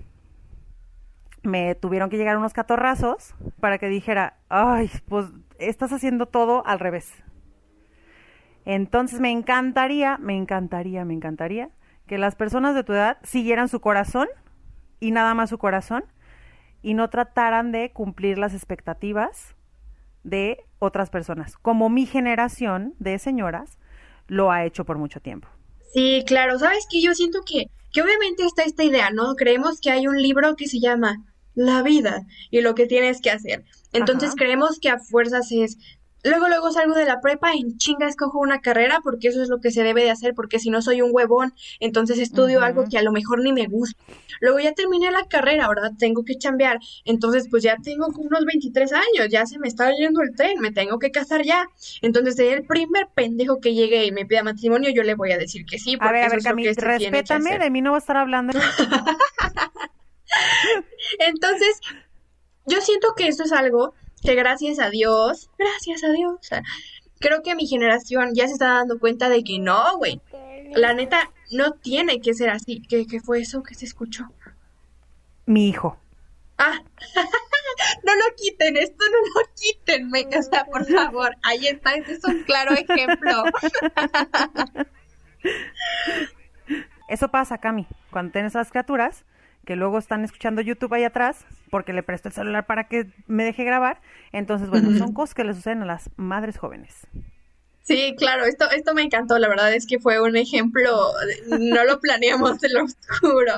Me 1.42 1.74
tuvieron 1.74 2.08
que 2.08 2.16
llegar 2.16 2.36
unos 2.36 2.52
catorrazos 2.52 3.34
para 3.60 3.78
que 3.78 3.88
dijera, 3.88 4.38
ay, 4.48 4.90
pues 5.08 5.26
estás 5.58 5.92
haciendo 5.92 6.26
todo 6.26 6.66
al 6.66 6.78
revés. 6.78 7.12
Entonces 8.64 9.20
me 9.20 9.30
encantaría, 9.30 10.16
me 10.18 10.36
encantaría, 10.36 11.04
me 11.04 11.14
encantaría 11.14 11.70
que 12.06 12.18
las 12.18 12.34
personas 12.34 12.74
de 12.74 12.84
tu 12.84 12.92
edad 12.92 13.18
siguieran 13.22 13.68
su 13.68 13.80
corazón 13.80 14.28
y 15.00 15.10
nada 15.10 15.34
más 15.34 15.50
su 15.50 15.58
corazón 15.58 16.04
y 16.84 16.92
no 16.92 17.08
trataran 17.08 17.72
de 17.72 17.90
cumplir 17.92 18.36
las 18.36 18.52
expectativas 18.52 19.56
de 20.22 20.58
otras 20.78 21.08
personas, 21.08 21.56
como 21.56 21.88
mi 21.88 22.04
generación 22.04 22.94
de 22.98 23.18
señoras 23.18 23.78
lo 24.28 24.52
ha 24.52 24.66
hecho 24.66 24.84
por 24.84 24.98
mucho 24.98 25.18
tiempo. 25.20 25.48
Sí, 25.94 26.22
claro, 26.26 26.58
sabes 26.58 26.86
que 26.90 27.00
yo 27.00 27.14
siento 27.14 27.40
que, 27.46 27.70
que 27.90 28.02
obviamente 28.02 28.44
está 28.44 28.64
esta 28.64 28.84
idea, 28.84 29.08
¿no? 29.10 29.34
Creemos 29.34 29.80
que 29.80 29.90
hay 29.90 30.06
un 30.06 30.20
libro 30.20 30.56
que 30.56 30.68
se 30.68 30.78
llama 30.78 31.24
La 31.54 31.82
vida 31.82 32.26
y 32.50 32.60
lo 32.60 32.74
que 32.74 32.86
tienes 32.86 33.22
que 33.22 33.30
hacer. 33.30 33.64
Entonces 33.94 34.34
creemos 34.36 34.78
que 34.78 34.90
a 34.90 34.98
fuerzas 34.98 35.52
es 35.52 35.78
Luego, 36.24 36.48
luego 36.48 36.72
salgo 36.72 36.94
de 36.94 37.04
la 37.04 37.20
prepa 37.20 37.54
y 37.54 37.60
en 37.60 37.76
chinga 37.76 38.08
escojo 38.08 38.38
una 38.38 38.62
carrera 38.62 39.00
porque 39.02 39.28
eso 39.28 39.42
es 39.42 39.50
lo 39.50 39.60
que 39.60 39.70
se 39.70 39.82
debe 39.82 40.02
de 40.02 40.10
hacer, 40.10 40.34
porque 40.34 40.58
si 40.58 40.70
no 40.70 40.80
soy 40.80 41.02
un 41.02 41.10
huevón, 41.12 41.52
entonces 41.80 42.18
estudio 42.18 42.62
algo 42.62 42.86
que 42.90 42.96
a 42.96 43.02
lo 43.02 43.12
mejor 43.12 43.42
ni 43.42 43.52
me 43.52 43.66
gusta. 43.66 44.02
Luego 44.40 44.58
ya 44.58 44.72
terminé 44.72 45.10
la 45.10 45.26
carrera, 45.26 45.66
ahora 45.66 45.90
tengo 45.98 46.24
que 46.24 46.36
chambear, 46.36 46.78
entonces 47.04 47.46
pues 47.50 47.62
ya 47.62 47.76
tengo 47.82 48.06
unos 48.06 48.46
23 48.46 48.92
años, 48.94 49.28
ya 49.30 49.44
se 49.44 49.58
me 49.58 49.68
está 49.68 49.92
yendo 49.92 50.22
el 50.22 50.34
tren, 50.34 50.60
me 50.60 50.72
tengo 50.72 50.98
que 50.98 51.10
casar 51.10 51.44
ya. 51.44 51.68
Entonces 52.00 52.38
el 52.38 52.64
primer 52.64 53.08
pendejo 53.14 53.60
que 53.60 53.74
llegue 53.74 54.06
y 54.06 54.12
me 54.12 54.24
pida 54.24 54.42
matrimonio, 54.42 54.90
yo 54.90 55.02
le 55.02 55.14
voy 55.14 55.32
a 55.32 55.38
decir 55.38 55.66
que 55.66 55.78
sí, 55.78 55.98
porque 55.98 56.08
a 56.08 56.12
ver, 56.12 56.24
a 56.24 56.28
ver, 56.30 56.42
Camille, 56.42 56.70
este 56.70 56.86
respétame, 56.86 57.58
de 57.58 57.70
mí 57.70 57.82
no 57.82 57.90
va 57.90 57.98
a 57.98 58.00
estar 58.00 58.16
hablando. 58.16 58.58
entonces, 61.18 61.80
yo 62.66 62.80
siento 62.80 63.14
que 63.14 63.28
esto 63.28 63.44
es 63.44 63.52
algo 63.52 63.92
que 64.24 64.34
gracias 64.34 64.78
a 64.78 64.90
Dios, 64.90 65.50
gracias 65.58 66.02
a 66.02 66.10
Dios, 66.10 66.38
creo 67.20 67.42
que 67.42 67.54
mi 67.54 67.66
generación 67.66 68.34
ya 68.34 68.46
se 68.46 68.54
está 68.54 68.68
dando 68.68 68.98
cuenta 68.98 69.28
de 69.28 69.44
que 69.44 69.58
no, 69.58 69.98
güey. 69.98 70.20
La 70.74 70.94
neta, 70.94 71.30
no 71.52 71.72
tiene 71.72 72.20
que 72.20 72.34
ser 72.34 72.50
así. 72.50 72.82
¿Qué, 72.88 73.06
qué 73.06 73.20
fue 73.20 73.40
eso 73.40 73.62
que 73.62 73.74
se 73.74 73.84
escuchó? 73.84 74.24
Mi 75.46 75.68
hijo. 75.68 75.98
Ah, 76.56 76.80
no 78.04 78.14
lo 78.14 78.34
quiten, 78.36 78.76
esto 78.76 79.04
no 79.10 79.40
lo 79.40 79.48
quiten, 79.54 80.08
me 80.08 80.22
o 80.22 80.70
por 80.70 80.86
favor. 80.86 81.36
Ahí 81.42 81.66
está, 81.66 81.94
ese 81.94 82.14
es 82.14 82.24
un 82.24 82.42
claro 82.44 82.74
ejemplo. 82.74 83.44
Eso 87.06 87.28
pasa, 87.28 87.58
Cami, 87.58 87.86
cuando 88.10 88.32
tienes 88.32 88.54
las 88.54 88.70
criaturas 88.70 89.26
que 89.64 89.76
luego 89.76 89.98
están 89.98 90.24
escuchando 90.24 90.60
YouTube 90.60 90.92
ahí 90.94 91.04
atrás, 91.04 91.44
porque 91.70 91.92
le 91.92 92.02
presto 92.02 92.28
el 92.28 92.34
celular 92.34 92.66
para 92.66 92.88
que 92.88 93.06
me 93.26 93.44
deje 93.44 93.64
grabar. 93.64 94.00
Entonces, 94.32 94.68
bueno, 94.68 94.96
son 94.98 95.12
cosas 95.12 95.34
que 95.34 95.44
le 95.44 95.54
suceden 95.54 95.82
a 95.82 95.86
las 95.86 96.10
madres 96.16 96.58
jóvenes. 96.58 97.06
Sí, 97.82 98.14
claro, 98.16 98.44
esto, 98.44 98.70
esto 98.70 98.94
me 98.94 99.02
encantó, 99.02 99.38
la 99.38 99.48
verdad 99.48 99.74
es 99.74 99.86
que 99.86 99.98
fue 99.98 100.18
un 100.20 100.36
ejemplo, 100.36 101.12
no 101.58 101.84
lo 101.84 102.00
planeamos, 102.00 102.58
te 102.58 102.70
lo 102.70 102.84
oscuro. 102.84 103.52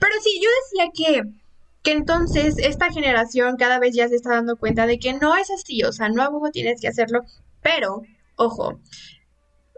Pero 0.00 0.14
sí, 0.22 0.40
yo 0.42 0.48
decía 0.62 0.90
que, 0.94 1.22
que 1.82 1.92
entonces 1.92 2.56
esta 2.58 2.90
generación 2.90 3.56
cada 3.56 3.78
vez 3.78 3.94
ya 3.94 4.08
se 4.08 4.16
está 4.16 4.30
dando 4.30 4.56
cuenta 4.56 4.86
de 4.86 4.98
que 4.98 5.12
no 5.12 5.36
es 5.36 5.50
así, 5.50 5.82
o 5.84 5.92
sea, 5.92 6.08
no 6.08 6.22
a 6.22 6.30
huevo 6.30 6.50
tienes 6.50 6.80
que 6.80 6.88
hacerlo, 6.88 7.24
pero, 7.62 8.02
ojo, 8.36 8.80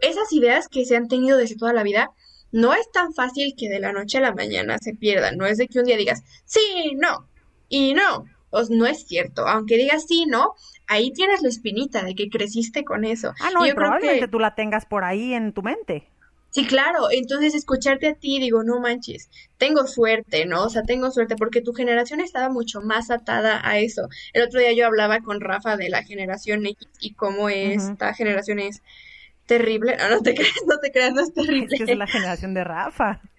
esas 0.03 0.33
ideas 0.33 0.69
que 0.69 0.85
se 0.85 0.97
han 0.97 1.09
tenido 1.09 1.37
desde 1.37 1.57
toda 1.57 1.73
la 1.73 1.83
vida, 1.83 2.11
no 2.53 2.75
es 2.75 2.91
tan 2.93 3.13
fácil 3.15 3.55
que 3.57 3.69
de 3.69 3.81
la 3.81 3.93
noche 3.93 4.19
a 4.19 4.23
la 4.23 4.35
mañana 4.35 4.79
se 4.79 4.95
pierdan. 4.95 5.37
No 5.37 5.47
es 5.47 5.59
de 5.59 5.69
que 5.69 5.79
un 5.79 5.85
día 5.85 5.97
digas, 5.97 6.23
sí, 6.45 6.93
no, 6.97 7.29
y 7.69 7.95
no. 7.95 8.25
Pues 8.51 8.71
no 8.71 8.87
es 8.87 9.07
cierto. 9.07 9.47
Aunque 9.47 9.77
digas 9.77 10.07
sí, 10.09 10.25
no, 10.27 10.55
ahí 10.87 11.13
tienes 11.13 11.43
la 11.43 11.51
espinita 11.51 12.03
de 12.03 12.15
que 12.15 12.31
creciste 12.31 12.83
con 12.83 13.05
eso. 13.05 13.35
Ah, 13.41 13.51
no, 13.53 13.61
Y 13.65 13.67
y 13.67 13.69
yo 13.69 13.75
creo 13.75 13.89
probablemente 13.89 14.21
que- 14.27 14.29
tú 14.31 14.39
la 14.39 14.55
tengas 14.55 14.87
por 14.87 15.05
ahí 15.05 15.35
en 15.35 15.53
tu 15.53 15.63
mente. 15.63 16.09
Sí, 16.51 16.67
claro, 16.67 17.11
entonces 17.11 17.55
escucharte 17.55 18.09
a 18.09 18.15
ti, 18.15 18.41
digo, 18.41 18.63
no 18.65 18.81
manches, 18.81 19.29
tengo 19.59 19.87
suerte, 19.87 20.47
¿no? 20.47 20.65
O 20.65 20.71
sea, 20.71 20.83
tengo 20.83 21.11
suerte 21.11 21.37
porque 21.37 21.61
tu 21.61 21.75
generación 21.75 22.21
estaba 22.21 22.49
mucho 22.49 22.81
más 22.81 23.11
atada 23.11 23.61
a 23.63 23.79
eso. 23.81 24.09
El 24.33 24.45
otro 24.45 24.59
día 24.59 24.73
yo 24.73 24.87
hablaba 24.87 25.21
con 25.21 25.43
Rafa 25.43 25.77
de 25.77 25.91
la 25.91 26.03
generación 26.03 26.65
X 26.65 26.89
y 27.01 27.13
cómo 27.13 27.51
esta 27.51 28.15
generación 28.15 28.61
es 28.61 28.81
terrible. 29.49 29.97
No, 29.97 30.09
no 30.11 30.23
te 30.23 30.35
creas, 30.35 30.55
no 30.69 30.79
te 30.79 30.93
creas, 30.93 31.13
no 31.13 31.23
es 31.23 31.29
Es 31.29 31.35
que 31.35 31.43
terrible. 31.43 31.77
es 31.81 31.99
la 31.99 32.07
generación 32.07 32.55
de 32.55 32.63
Rafa. 32.65 33.21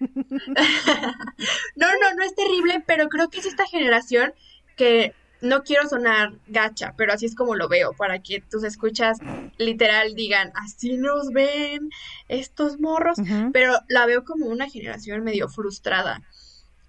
No, 1.76 1.86
no, 1.86 2.14
no 2.16 2.22
es 2.22 2.34
terrible, 2.34 2.82
pero 2.86 3.08
creo 3.08 3.30
que 3.30 3.38
es 3.38 3.46
esta 3.46 3.66
generación 3.66 4.34
que 4.76 5.14
no 5.40 5.62
quiero 5.62 5.88
sonar 5.88 6.32
gacha, 6.48 6.92
pero 6.98 7.14
así 7.14 7.24
es 7.24 7.34
como 7.34 7.54
lo 7.54 7.68
veo, 7.68 7.94
para 7.94 8.18
que 8.20 8.42
tus 8.42 8.62
escuchas 8.62 9.18
literal 9.56 10.14
digan, 10.14 10.52
así 10.54 10.98
nos 10.98 11.30
ven 11.32 11.88
estos 12.28 12.78
morros, 12.78 13.16
pero 13.52 13.78
la 13.88 14.04
veo 14.04 14.24
como 14.24 14.46
una 14.46 14.68
generación 14.68 15.24
medio 15.24 15.48
frustrada. 15.48 16.20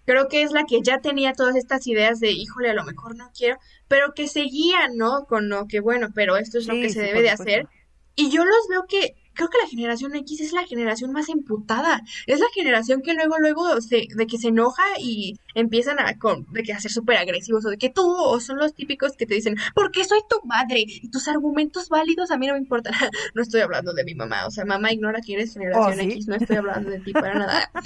Creo 0.06 0.28
que 0.28 0.42
es 0.42 0.52
la 0.52 0.66
que 0.66 0.82
ya 0.82 1.00
tenía 1.00 1.32
todas 1.34 1.56
estas 1.56 1.88
ideas 1.88 2.20
de, 2.20 2.32
híjole, 2.32 2.72
a 2.72 2.74
lo 2.74 2.84
mejor 2.84 3.16
no 3.16 3.32
quiero, 3.38 3.58
pero 3.88 4.14
que 4.14 4.28
seguían, 4.28 4.98
¿no? 4.98 5.26
Con 5.26 5.48
lo 5.48 5.68
que, 5.68 5.80
bueno, 5.80 6.10
pero 6.14 6.36
esto 6.36 6.58
es 6.58 6.68
lo 6.68 6.74
que 6.74 6.90
se 6.90 7.00
sí, 7.00 7.06
debe 7.06 7.22
de 7.22 7.30
supuesto. 7.30 7.44
hacer. 7.44 7.68
Y 8.16 8.30
yo 8.30 8.44
los 8.44 8.68
veo 8.70 8.86
que, 8.88 9.16
creo 9.34 9.50
que 9.50 9.58
la 9.58 9.68
generación 9.68 10.16
X 10.16 10.42
es 10.42 10.52
la 10.52 10.66
generación 10.66 11.12
más 11.12 11.30
emputada. 11.30 12.02
Es 12.28 12.40
la 12.40 12.48
generación 12.54 13.02
que 13.02 13.14
luego, 13.14 13.38
luego, 13.40 13.82
se, 13.82 14.08
de 14.14 14.28
que 14.28 14.38
se 14.38 14.50
enoja 14.50 14.84
y 15.00 15.40
empiezan 15.56 16.00
a, 16.00 16.18
con, 16.18 16.46
de 16.52 16.64
que 16.64 16.74
a 16.74 16.80
ser 16.80 16.92
súper 16.92 17.18
agresivos, 17.18 17.66
o 17.66 17.70
de 17.70 17.78
que 17.78 17.90
tú, 17.90 18.04
o 18.04 18.40
son 18.40 18.58
los 18.58 18.74
típicos 18.74 19.14
que 19.18 19.26
te 19.26 19.36
dicen, 19.36 19.56
porque 19.74 20.04
soy 20.04 20.20
tu 20.30 20.46
madre, 20.46 20.84
y 20.86 21.10
tus 21.10 21.28
argumentos 21.28 21.90
válidos 21.90 22.32
a 22.32 22.38
mí 22.38 22.48
no 22.48 22.54
me 22.54 22.60
importan. 22.60 22.94
No 23.34 23.42
estoy 23.42 23.62
hablando 23.62 23.94
de 23.94 24.04
mi 24.04 24.14
mamá, 24.14 24.46
o 24.46 24.52
sea, 24.52 24.66
mamá 24.66 24.92
ignora 24.92 25.22
que 25.22 25.34
eres 25.34 25.54
generación 25.54 26.00
¿sí? 26.00 26.12
X, 26.12 26.28
no 26.28 26.36
estoy 26.36 26.58
hablando 26.58 26.90
de 26.90 27.00
ti 27.00 27.14
para 27.14 27.34
nada. 27.36 27.72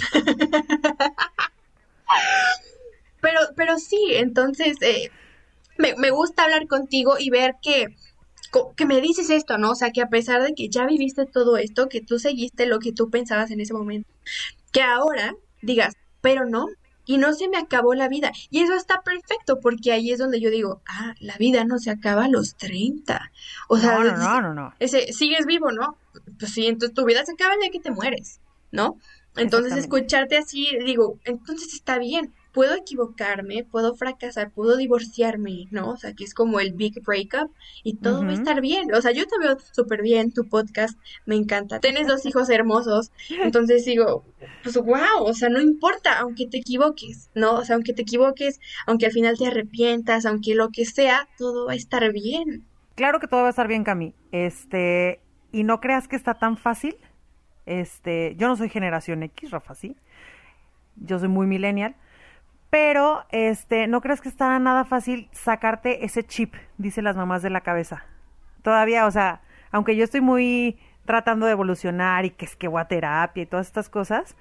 Pero, 3.20 3.40
pero 3.56 3.78
sí, 3.78 3.98
entonces, 4.12 4.76
eh, 4.82 5.10
me, 5.78 5.94
me 5.96 6.10
gusta 6.10 6.44
hablar 6.44 6.68
contigo 6.68 7.16
y 7.18 7.30
ver 7.30 7.56
que, 7.60 7.96
que 8.76 8.86
me 8.86 9.00
dices 9.00 9.30
esto, 9.30 9.58
¿no? 9.58 9.72
O 9.72 9.74
sea, 9.74 9.90
que 9.90 10.02
a 10.02 10.08
pesar 10.08 10.42
de 10.42 10.54
que 10.54 10.68
ya 10.68 10.86
viviste 10.86 11.26
todo 11.26 11.56
esto, 11.56 11.88
que 11.88 12.00
tú 12.00 12.18
seguiste 12.18 12.66
lo 12.66 12.78
que 12.78 12.92
tú 12.92 13.10
pensabas 13.10 13.50
en 13.50 13.60
ese 13.60 13.74
momento, 13.74 14.08
que 14.72 14.82
ahora 14.82 15.34
digas, 15.62 15.94
pero 16.20 16.44
no, 16.44 16.66
y 17.06 17.18
no 17.18 17.32
se 17.32 17.48
me 17.48 17.56
acabó 17.56 17.94
la 17.94 18.08
vida. 18.08 18.32
Y 18.50 18.60
eso 18.60 18.74
está 18.74 19.00
perfecto, 19.02 19.60
porque 19.60 19.92
ahí 19.92 20.10
es 20.10 20.18
donde 20.18 20.40
yo 20.40 20.50
digo, 20.50 20.82
ah, 20.88 21.14
la 21.20 21.36
vida 21.36 21.64
no 21.64 21.78
se 21.78 21.90
acaba 21.90 22.24
a 22.24 22.28
los 22.28 22.56
30. 22.56 23.30
O 23.68 23.78
sea, 23.78 23.98
No, 23.98 24.04
no, 24.04 24.16
no, 24.16 24.40
no, 24.40 24.54
no. 24.54 24.74
ese, 24.80 25.12
sigues 25.12 25.46
vivo, 25.46 25.70
¿no? 25.70 25.96
Pues 26.38 26.52
sí, 26.52 26.66
entonces 26.66 26.94
tu 26.94 27.04
vida 27.04 27.24
se 27.24 27.32
acaba 27.32 27.54
el 27.54 27.60
día 27.60 27.70
que 27.70 27.80
te 27.80 27.92
mueres, 27.92 28.40
¿no? 28.72 28.98
Entonces 29.36 29.76
escucharte 29.76 30.38
así, 30.38 30.68
digo, 30.84 31.18
entonces 31.24 31.74
está 31.74 31.98
bien, 31.98 32.32
puedo 32.56 32.74
equivocarme, 32.74 33.64
puedo 33.70 33.94
fracasar, 33.96 34.50
puedo 34.50 34.78
divorciarme, 34.78 35.66
¿no? 35.70 35.90
O 35.90 35.96
sea, 35.98 36.14
que 36.14 36.24
es 36.24 36.32
como 36.32 36.58
el 36.58 36.72
big 36.72 37.02
breakup 37.04 37.52
y 37.84 37.96
todo 37.96 38.24
va 38.24 38.30
a 38.30 38.32
estar 38.32 38.62
bien. 38.62 38.94
O 38.94 39.02
sea, 39.02 39.12
yo 39.12 39.26
te 39.26 39.38
veo 39.38 39.58
súper 39.72 40.00
bien, 40.00 40.32
tu 40.32 40.48
podcast 40.48 40.98
me 41.26 41.36
encanta. 41.36 41.80
Tienes 41.80 42.06
dos 42.06 42.24
hijos 42.24 42.48
hermosos, 42.48 43.12
entonces 43.28 43.84
digo, 43.84 44.24
pues 44.62 44.74
wow, 44.74 45.20
o 45.20 45.34
sea, 45.34 45.50
no 45.50 45.60
importa, 45.60 46.18
aunque 46.18 46.46
te 46.46 46.56
equivoques, 46.56 47.28
¿no? 47.34 47.56
O 47.56 47.64
sea, 47.66 47.74
aunque 47.74 47.92
te 47.92 48.00
equivoques, 48.00 48.58
aunque 48.86 49.04
al 49.04 49.12
final 49.12 49.36
te 49.36 49.48
arrepientas, 49.48 50.24
aunque 50.24 50.54
lo 50.54 50.70
que 50.70 50.86
sea, 50.86 51.28
todo 51.36 51.66
va 51.66 51.72
a 51.72 51.76
estar 51.76 52.10
bien. 52.10 52.64
Claro 52.94 53.20
que 53.20 53.28
todo 53.28 53.42
va 53.42 53.48
a 53.48 53.50
estar 53.50 53.68
bien, 53.68 53.84
Cami. 53.84 54.14
Este, 54.32 55.20
y 55.52 55.64
no 55.64 55.82
creas 55.82 56.08
que 56.08 56.16
está 56.16 56.32
tan 56.32 56.56
fácil. 56.56 56.96
Este, 57.66 58.34
yo 58.38 58.48
no 58.48 58.56
soy 58.56 58.70
generación 58.70 59.22
X, 59.24 59.50
Rafa, 59.50 59.74
sí. 59.74 59.94
Yo 60.96 61.18
soy 61.18 61.28
muy 61.28 61.46
millennial. 61.46 61.96
Pero, 62.70 63.24
este, 63.30 63.86
no 63.86 64.00
creas 64.00 64.20
que 64.20 64.28
está 64.28 64.58
nada 64.58 64.84
fácil 64.84 65.28
sacarte 65.32 66.04
ese 66.04 66.24
chip, 66.24 66.54
dicen 66.78 67.04
las 67.04 67.16
mamás 67.16 67.42
de 67.42 67.50
la 67.50 67.60
cabeza. 67.60 68.04
Todavía, 68.62 69.06
o 69.06 69.10
sea, 69.10 69.40
aunque 69.70 69.96
yo 69.96 70.04
estoy 70.04 70.20
muy 70.20 70.78
tratando 71.04 71.46
de 71.46 71.52
evolucionar 71.52 72.24
y 72.24 72.30
que 72.30 72.44
es 72.44 72.56
que 72.56 72.68
voy 72.68 72.80
a 72.80 72.88
terapia 72.88 73.44
y 73.44 73.46
todas 73.46 73.66
estas 73.66 73.88
cosas, 73.88 74.36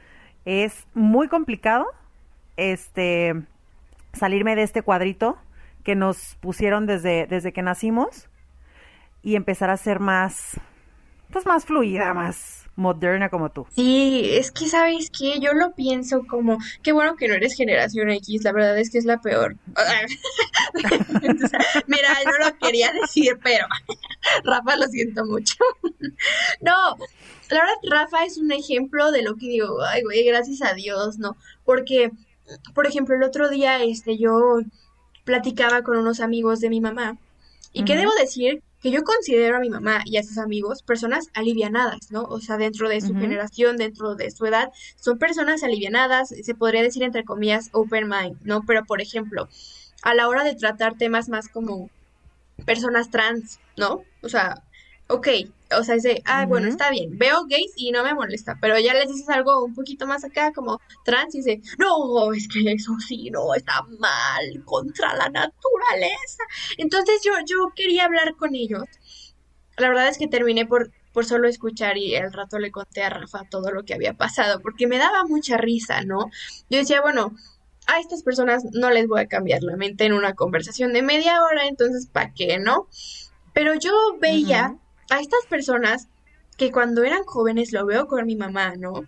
es 0.45 0.87
muy 0.93 1.27
complicado, 1.27 1.85
este, 2.57 3.43
salirme 4.13 4.55
de 4.55 4.63
este 4.63 4.81
cuadrito 4.81 5.37
que 5.83 5.95
nos 5.95 6.35
pusieron 6.39 6.87
desde, 6.87 7.27
desde 7.27 7.53
que 7.53 7.61
nacimos 7.61 8.29
y 9.21 9.35
empezar 9.35 9.69
a 9.69 9.77
ser 9.77 9.99
más, 9.99 10.59
pues 11.35 11.45
más 11.45 11.65
fluida, 11.65 12.13
más 12.13 12.63
moderna 12.77 13.27
como 13.27 13.51
tú. 13.51 13.67
Sí, 13.75 14.21
es 14.35 14.53
que 14.53 14.69
sabes 14.69 15.09
que 15.09 15.37
yo 15.41 15.51
lo 15.51 15.75
pienso 15.75 16.25
como, 16.25 16.57
qué 16.81 16.93
bueno 16.93 17.17
que 17.17 17.27
no 17.27 17.33
eres 17.33 17.55
generación 17.55 18.09
X, 18.09 18.45
la 18.45 18.53
verdad 18.53 18.79
es 18.79 18.89
que 18.89 18.99
es 18.99 19.03
la 19.03 19.19
peor. 19.19 19.57
Mira, 21.87 22.09
no 22.23 22.45
lo 22.45 22.57
quería 22.57 22.93
decir, 22.93 23.37
pero 23.43 23.67
Rafa 24.45 24.77
lo 24.77 24.87
siento 24.87 25.25
mucho. 25.25 25.57
No, 26.61 26.95
la 27.49 27.59
verdad 27.59 27.75
Rafa 27.83 28.23
es 28.23 28.37
un 28.37 28.53
ejemplo 28.53 29.11
de 29.11 29.21
lo 29.21 29.35
que 29.35 29.47
digo, 29.47 29.83
ay 29.83 30.03
güey, 30.03 30.23
gracias 30.23 30.61
a 30.61 30.73
Dios, 30.73 31.17
¿no? 31.17 31.35
Porque, 31.65 32.11
por 32.73 32.87
ejemplo, 32.87 33.13
el 33.13 33.23
otro 33.23 33.49
día 33.49 33.83
este 33.83 34.17
yo 34.17 34.61
platicaba 35.25 35.83
con 35.83 35.97
unos 35.97 36.21
amigos 36.21 36.61
de 36.61 36.69
mi 36.69 36.79
mamá 36.79 37.17
y 37.73 37.83
que 37.83 37.91
Ujú. 37.91 38.03
debo 38.03 38.15
decir 38.15 38.63
que 38.85 38.91
yo 38.91 39.03
considero 39.03 39.57
a 39.57 39.59
mi 39.59 39.71
mamá 39.71 40.03
y 40.05 40.17
a 40.17 40.23
sus 40.23 40.37
amigos 40.37 40.83
personas 40.83 41.29
alivianadas, 41.33 42.11
¿no? 42.11 42.21
O 42.21 42.39
sea, 42.39 42.57
dentro 42.57 42.87
de 42.87 43.01
su 43.01 43.15
generación, 43.15 43.77
dentro 43.77 44.13
de 44.13 44.29
su 44.29 44.45
edad, 44.45 44.71
son 44.95 45.17
personas 45.17 45.63
alivianadas, 45.63 46.29
se 46.29 46.53
podría 46.53 46.83
decir 46.83 47.01
entre 47.01 47.23
comillas 47.23 47.71
open 47.71 48.07
mind, 48.07 48.37
¿no? 48.43 48.61
Pero, 48.67 48.85
por 48.85 49.01
ejemplo, 49.01 49.49
a 50.03 50.13
la 50.13 50.27
hora 50.27 50.43
de 50.43 50.53
tratar 50.53 50.99
temas 50.99 51.29
más 51.29 51.49
como 51.49 51.89
personas 52.63 53.09
trans, 53.09 53.59
¿no? 53.75 54.03
O 54.21 54.29
sea, 54.29 54.61
ok, 55.07 55.27
o 55.77 55.83
sea, 55.83 55.95
de, 55.97 56.21
ah, 56.25 56.45
bueno, 56.45 56.67
está 56.67 56.89
bien, 56.89 57.17
veo 57.17 57.45
gays 57.45 57.73
y 57.75 57.91
no 57.91 58.03
me 58.03 58.13
molesta, 58.13 58.57
pero 58.61 58.77
ya 58.79 58.93
les 58.93 59.07
dices 59.07 59.29
algo 59.29 59.63
un 59.63 59.73
poquito 59.73 60.07
más 60.07 60.23
acá, 60.23 60.51
como 60.53 60.79
trans, 61.03 61.35
y 61.35 61.39
dice, 61.39 61.61
no, 61.77 62.33
es 62.33 62.47
que 62.47 62.71
eso 62.71 62.93
sí, 63.05 63.29
no, 63.31 63.53
está 63.53 63.81
mal, 63.99 64.63
contra 64.63 65.15
la 65.15 65.29
naturaleza. 65.29 66.43
Entonces 66.77 67.21
yo, 67.23 67.33
yo 67.45 67.71
quería 67.75 68.05
hablar 68.05 68.35
con 68.35 68.55
ellos. 68.55 68.83
La 69.77 69.89
verdad 69.89 70.07
es 70.07 70.17
que 70.17 70.27
terminé 70.27 70.65
por, 70.65 70.91
por 71.11 71.25
solo 71.25 71.47
escuchar 71.47 71.97
y 71.97 72.15
al 72.15 72.31
rato 72.31 72.59
le 72.59 72.71
conté 72.71 73.03
a 73.03 73.09
Rafa 73.09 73.43
todo 73.49 73.71
lo 73.71 73.83
que 73.83 73.93
había 73.93 74.13
pasado, 74.13 74.61
porque 74.61 74.87
me 74.87 74.97
daba 74.97 75.25
mucha 75.25 75.57
risa, 75.57 76.01
¿no? 76.03 76.29
Yo 76.69 76.79
decía, 76.79 77.01
bueno, 77.01 77.35
a 77.87 77.99
estas 77.99 78.23
personas 78.23 78.63
no 78.71 78.89
les 78.89 79.07
voy 79.07 79.21
a 79.21 79.27
cambiar 79.27 79.61
la 79.63 79.75
mente 79.75 80.05
en 80.05 80.13
una 80.13 80.33
conversación 80.33 80.93
de 80.93 81.01
media 81.01 81.43
hora, 81.43 81.67
entonces, 81.67 82.07
¿para 82.07 82.33
qué, 82.33 82.57
no? 82.59 82.87
Pero 83.53 83.73
yo 83.75 83.91
veía. 84.19 84.77
A 85.09 85.19
estas 85.19 85.45
personas 85.49 86.07
que 86.57 86.71
cuando 86.71 87.03
eran 87.03 87.23
jóvenes, 87.23 87.73
lo 87.73 87.85
veo 87.85 88.07
con 88.07 88.25
mi 88.25 88.35
mamá, 88.35 88.75
¿no? 88.75 89.05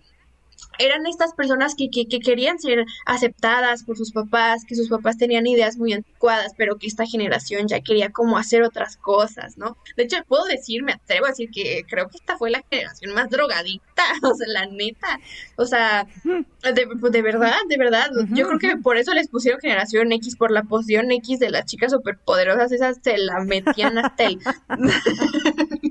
Eran 0.80 1.06
estas 1.06 1.34
personas 1.34 1.74
que, 1.76 1.88
que, 1.88 2.06
que 2.06 2.20
querían 2.20 2.58
ser 2.58 2.84
aceptadas 3.06 3.84
por 3.84 3.96
sus 3.96 4.12
papás, 4.12 4.64
que 4.64 4.76
sus 4.76 4.88
papás 4.88 5.16
tenían 5.16 5.46
ideas 5.46 5.76
muy 5.76 5.92
anticuadas, 5.92 6.52
pero 6.56 6.76
que 6.76 6.86
esta 6.86 7.04
generación 7.06 7.66
ya 7.68 7.80
quería 7.80 8.10
como 8.10 8.38
hacer 8.38 8.62
otras 8.62 8.96
cosas, 8.96 9.56
¿no? 9.56 9.76
De 9.96 10.04
hecho, 10.04 10.18
puedo 10.26 10.44
decir, 10.44 10.82
me 10.82 10.92
atrevo 10.92 11.26
a 11.26 11.30
decir 11.30 11.50
que 11.50 11.84
creo 11.88 12.08
que 12.08 12.18
esta 12.18 12.36
fue 12.36 12.50
la 12.50 12.62
generación 12.70 13.14
más 13.14 13.28
drogadicta, 13.28 14.02
o 14.22 14.34
sea, 14.34 14.46
la 14.48 14.66
neta, 14.66 15.20
o 15.56 15.64
sea, 15.64 16.06
de, 16.24 16.88
de 17.10 17.22
verdad, 17.22 17.56
de 17.68 17.76
verdad, 17.76 18.10
yo 18.30 18.46
creo 18.46 18.58
que 18.58 18.76
por 18.76 18.98
eso 18.98 19.14
les 19.14 19.28
pusieron 19.28 19.60
generación 19.60 20.12
X, 20.12 20.36
por 20.36 20.50
la 20.52 20.62
poción 20.62 21.10
X 21.10 21.40
de 21.40 21.50
las 21.50 21.66
chicas 21.66 21.92
superpoderosas, 21.92 22.70
esas 22.70 22.98
se 23.02 23.18
la 23.18 23.40
metían 23.40 23.98
hasta 23.98 24.24
el... 24.24 24.38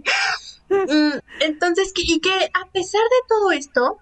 Mm, 0.69 1.19
Entonces, 1.41 1.93
que- 1.93 2.03
y 2.05 2.19
que 2.19 2.31
a 2.31 2.65
pesar 2.71 3.01
de 3.01 3.27
todo 3.27 3.51
esto, 3.51 3.97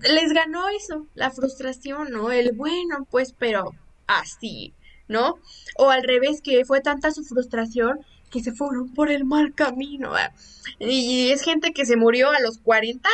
les 0.00 0.32
ganó 0.32 0.68
eso, 0.68 1.06
la 1.14 1.30
frustración, 1.30 2.10
¿no? 2.10 2.30
El 2.30 2.52
bueno, 2.52 3.06
pues, 3.10 3.34
pero 3.38 3.72
así, 4.06 4.74
¿no? 5.08 5.36
O 5.76 5.90
al 5.90 6.02
revés, 6.02 6.40
que 6.42 6.64
fue 6.64 6.80
tanta 6.80 7.10
su 7.10 7.24
frustración 7.24 8.00
que 8.30 8.42
se 8.42 8.52
fueron 8.52 8.94
por 8.94 9.10
el 9.10 9.24
mal 9.24 9.54
camino. 9.54 10.16
¿eh? 10.16 10.30
Y 10.78 11.30
es 11.30 11.42
gente 11.42 11.72
que 11.72 11.84
se 11.84 11.96
murió 11.96 12.30
a 12.30 12.40
los 12.40 12.58
40 12.58 13.08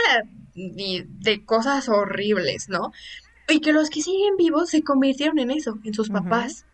y 0.55 1.05
de 1.07 1.45
cosas 1.45 1.89
horribles, 1.89 2.69
¿no? 2.69 2.93
Y 3.49 3.61
que 3.61 3.73
los 3.73 3.91
que 3.91 4.03
siguen 4.03 4.37
vivos 4.37 4.71
se 4.71 4.83
convirtieron 4.83 5.39
en 5.39 5.51
eso, 5.51 5.79
en 5.85 5.95
sus 5.95 6.09
papás. 6.11 6.67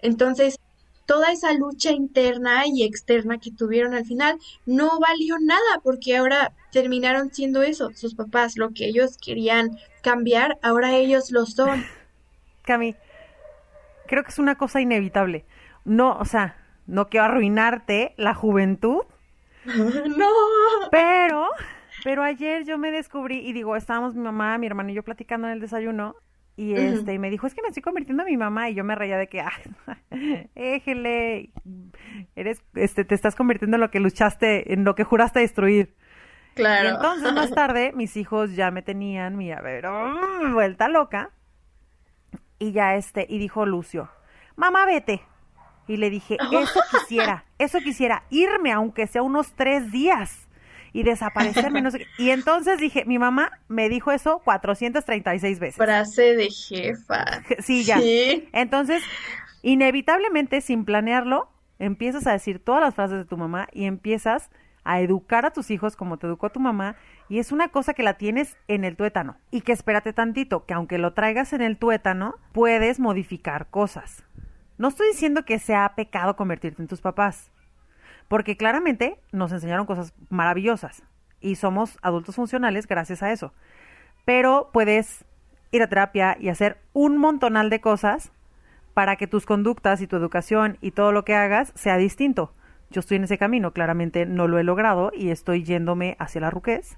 Entonces, 0.00 0.58
toda 1.06 1.32
esa 1.32 1.52
lucha 1.52 1.92
interna 1.92 2.64
y 2.66 2.82
externa 2.82 3.38
que 3.38 3.52
tuvieron 3.52 3.94
al 3.94 4.04
final 4.04 4.38
no 4.66 4.98
valió 5.00 5.36
nada 5.40 5.80
porque 5.82 6.16
ahora 6.16 6.52
terminaron 6.72 7.32
siendo 7.32 7.62
eso, 7.62 7.90
sus 7.94 8.14
papás, 8.14 8.56
lo 8.56 8.70
que 8.70 8.86
ellos 8.86 9.16
querían 9.16 9.78
cambiar, 10.02 10.58
ahora 10.62 10.94
ellos 10.94 11.30
lo 11.30 11.46
son. 11.46 11.84
Cami, 12.62 12.96
creo 14.06 14.24
que 14.24 14.30
es 14.30 14.38
una 14.38 14.56
cosa 14.56 14.80
inevitable. 14.80 15.44
No, 15.84 16.18
o 16.18 16.24
sea, 16.24 16.56
no 16.86 17.08
quiero 17.08 17.26
arruinarte 17.26 18.14
la 18.16 18.34
juventud. 18.34 19.02
no. 19.64 20.28
Pero, 20.90 21.48
pero 22.04 22.22
ayer 22.24 22.64
yo 22.64 22.76
me 22.78 22.90
descubrí 22.90 23.38
y 23.38 23.52
digo, 23.52 23.76
estábamos 23.76 24.14
mi 24.14 24.22
mamá, 24.22 24.58
mi 24.58 24.66
hermano 24.66 24.90
y 24.90 24.94
yo 24.94 25.04
platicando 25.04 25.46
en 25.46 25.54
el 25.54 25.60
desayuno 25.60 26.16
y 26.56 26.74
este 26.74 27.12
y 27.12 27.18
me 27.18 27.30
dijo, 27.30 27.46
"Es 27.46 27.54
que 27.54 27.62
me 27.62 27.68
estoy 27.68 27.82
convirtiendo 27.82 28.22
en 28.22 28.30
mi 28.30 28.36
mamá" 28.36 28.70
y 28.70 28.74
yo 28.74 28.82
me 28.82 28.94
reía 28.94 29.18
de 29.18 29.28
que, 29.28 29.42
"Ay, 29.42 30.50
éjele, 30.54 31.50
eres 32.34 32.62
este 32.74 33.04
te 33.04 33.14
estás 33.14 33.36
convirtiendo 33.36 33.76
en 33.76 33.82
lo 33.82 33.90
que 33.90 34.00
luchaste, 34.00 34.72
en 34.72 34.84
lo 34.84 34.94
que 34.94 35.04
juraste 35.04 35.40
destruir." 35.40 35.94
Claro. 36.54 36.88
Y 36.88 36.92
entonces 36.92 37.32
más 37.34 37.50
tarde 37.54 37.92
mis 37.94 38.16
hijos 38.16 38.56
ya 38.56 38.70
me 38.70 38.80
tenían, 38.82 39.36
mira, 39.36 39.58
a 39.58 39.62
ver, 39.62 39.86
mm, 39.86 40.54
vuelta 40.54 40.88
loca. 40.88 41.30
Y 42.58 42.72
ya 42.72 42.94
este, 42.94 43.26
y 43.28 43.38
dijo 43.38 43.66
Lucio, 43.66 44.08
mamá, 44.56 44.86
vete. 44.86 45.22
Y 45.86 45.98
le 45.98 46.08
dije, 46.08 46.38
eso 46.52 46.80
quisiera, 46.90 47.44
eso 47.58 47.78
quisiera, 47.80 48.24
irme 48.30 48.72
aunque 48.72 49.06
sea 49.06 49.22
unos 49.22 49.52
tres 49.54 49.92
días 49.92 50.45
y 50.96 51.02
desaparecerme. 51.02 51.82
No 51.82 51.90
sé 51.90 51.98
qué. 51.98 52.06
Y 52.18 52.30
entonces 52.30 52.80
dije, 52.80 53.04
mi 53.04 53.18
mamá 53.18 53.52
me 53.68 53.90
dijo 53.90 54.12
eso 54.12 54.40
436 54.44 55.58
veces. 55.60 55.76
Frase 55.76 56.34
de 56.34 56.48
jefa. 56.48 57.42
Sí, 57.60 57.84
ya. 57.84 57.98
Sí. 57.98 58.48
Entonces, 58.52 59.02
inevitablemente, 59.62 60.62
sin 60.62 60.86
planearlo, 60.86 61.50
empiezas 61.78 62.26
a 62.26 62.32
decir 62.32 62.64
todas 62.64 62.80
las 62.80 62.94
frases 62.94 63.18
de 63.18 63.24
tu 63.26 63.36
mamá 63.36 63.68
y 63.72 63.84
empiezas 63.84 64.48
a 64.84 65.00
educar 65.00 65.44
a 65.44 65.52
tus 65.52 65.70
hijos 65.70 65.96
como 65.96 66.16
te 66.16 66.26
educó 66.26 66.48
tu 66.50 66.60
mamá 66.60 66.96
y 67.28 67.40
es 67.40 67.52
una 67.52 67.68
cosa 67.68 67.92
que 67.92 68.04
la 68.04 68.14
tienes 68.14 68.56
en 68.68 68.84
el 68.84 68.96
tuétano 68.96 69.36
y 69.50 69.62
que 69.62 69.72
espérate 69.72 70.12
tantito, 70.14 70.64
que 70.64 70.74
aunque 70.74 70.96
lo 70.96 71.12
traigas 71.12 71.52
en 71.52 71.60
el 71.60 71.76
tuétano, 71.76 72.36
puedes 72.52 73.00
modificar 73.00 73.68
cosas. 73.68 74.24
No 74.78 74.88
estoy 74.88 75.08
diciendo 75.08 75.44
que 75.44 75.58
sea 75.58 75.94
pecado 75.96 76.36
convertirte 76.36 76.80
en 76.80 76.88
tus 76.88 77.00
papás, 77.00 77.50
porque 78.28 78.56
claramente 78.56 79.18
nos 79.32 79.52
enseñaron 79.52 79.86
cosas 79.86 80.14
maravillosas 80.28 81.02
y 81.40 81.56
somos 81.56 81.98
adultos 82.02 82.36
funcionales 82.36 82.86
gracias 82.86 83.22
a 83.22 83.32
eso. 83.32 83.52
Pero 84.24 84.70
puedes 84.72 85.24
ir 85.70 85.82
a 85.82 85.88
terapia 85.88 86.36
y 86.40 86.48
hacer 86.48 86.78
un 86.92 87.18
montonal 87.18 87.70
de 87.70 87.80
cosas 87.80 88.32
para 88.94 89.16
que 89.16 89.26
tus 89.26 89.46
conductas 89.46 90.00
y 90.00 90.06
tu 90.06 90.16
educación 90.16 90.78
y 90.80 90.92
todo 90.92 91.12
lo 91.12 91.24
que 91.24 91.34
hagas 91.34 91.72
sea 91.74 91.96
distinto. 91.96 92.52
Yo 92.90 93.00
estoy 93.00 93.18
en 93.18 93.24
ese 93.24 93.38
camino, 93.38 93.72
claramente 93.72 94.26
no 94.26 94.48
lo 94.48 94.58
he 94.58 94.64
logrado 94.64 95.10
y 95.14 95.30
estoy 95.30 95.64
yéndome 95.64 96.16
hacia 96.18 96.40
la 96.40 96.50
ruquez, 96.50 96.96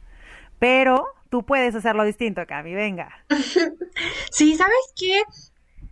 pero 0.58 1.06
tú 1.30 1.44
puedes 1.44 1.74
hacerlo 1.74 2.04
distinto, 2.04 2.46
Cami, 2.46 2.74
venga. 2.74 3.10
Sí, 4.30 4.54
¿sabes 4.54 4.92
qué? 4.94 5.22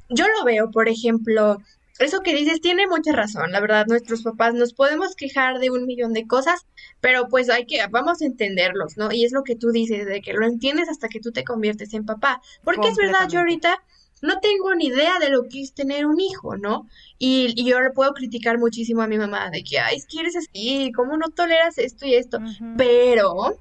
Yo 0.09 0.27
lo 0.29 0.45
veo, 0.45 0.71
por 0.71 0.89
ejemplo, 0.89 1.59
eso 1.99 2.21
que 2.21 2.35
dices 2.35 2.61
tiene 2.61 2.87
mucha 2.87 3.13
razón, 3.13 3.53
la 3.53 3.61
verdad, 3.61 3.87
nuestros 3.87 4.23
papás 4.23 4.55
nos 4.55 4.75
podemos 4.75 5.15
quejar 5.15 5.59
de 5.59 5.71
un 5.71 5.87
millón 5.87 6.13
de 6.13 6.27
cosas, 6.27 6.67
pero 7.01 7.29
pues 7.29 7.49
hay 7.49 7.67
que, 7.67 7.85
vamos 7.91 8.23
a 8.23 8.27
entenderlos, 8.27 8.97
¿no? 8.97 9.13
Y 9.13 9.25
es 9.25 9.33
lo 9.33 9.43
que 9.43 9.57
tú 9.57 9.71
dices, 9.71 10.07
de 10.07 10.21
que 10.21 10.33
lo 10.33 10.47
entiendes 10.47 10.89
hasta 10.89 11.09
que 11.09 11.21
tú 11.21 11.33
te 11.33 11.45
conviertes 11.45 11.95
en 11.95 12.05
papá, 12.05 12.41
porque 12.65 12.89
es 12.89 12.97
verdad, 12.97 13.29
yo 13.29 13.39
ahorita 13.41 13.83
no 14.23 14.41
tengo 14.41 14.75
ni 14.75 14.87
idea 14.87 15.19
de 15.19 15.31
lo 15.31 15.45
que 15.49 15.63
es 15.63 15.75
tener 15.75 16.07
un 16.07 16.21
hijo, 16.21 16.57
¿no? 16.57 16.89
Y, 17.19 17.53
y 17.57 17.69
yo 17.69 17.81
le 17.81 17.91
puedo 17.91 18.13
criticar 18.13 18.59
muchísimo 18.59 19.03
a 19.03 19.07
mi 19.07 19.19
mamá 19.19 19.51
de 19.51 19.63
que, 19.63 19.79
ay, 19.79 19.97
es 19.97 20.07
que 20.07 20.21
eres 20.21 20.37
así, 20.37 20.91
¿cómo 20.95 21.17
no 21.17 21.29
toleras 21.29 21.79
esto 21.79 22.07
y 22.07 22.15
esto? 22.15 22.39
Pero 22.77 23.59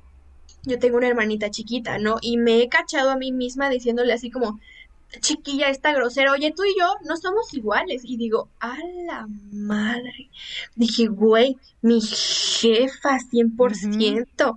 yo 0.63 0.79
tengo 0.79 0.97
una 0.97 1.07
hermanita 1.07 1.51
chiquita, 1.51 1.99
¿no? 1.99 2.17
Y 2.21 2.37
me 2.37 2.61
he 2.61 2.69
cachado 2.69 3.11
a 3.11 3.17
mí 3.17 3.31
misma 3.31 3.69
diciéndole 3.69 4.13
así 4.13 4.31
como, 4.31 4.59
chiquilla, 5.21 5.69
esta 5.69 5.93
grosera, 5.93 6.31
oye, 6.31 6.53
tú 6.55 6.63
y 6.63 6.77
yo 6.77 6.93
no 7.05 7.17
somos 7.17 7.53
iguales. 7.53 8.01
Y 8.03 8.17
digo, 8.17 8.49
a 8.59 8.77
la 9.07 9.27
madre. 9.51 10.29
Dije, 10.75 11.07
güey, 11.07 11.57
mi 11.81 12.01
jefa, 12.01 13.17
100%. 13.31 14.55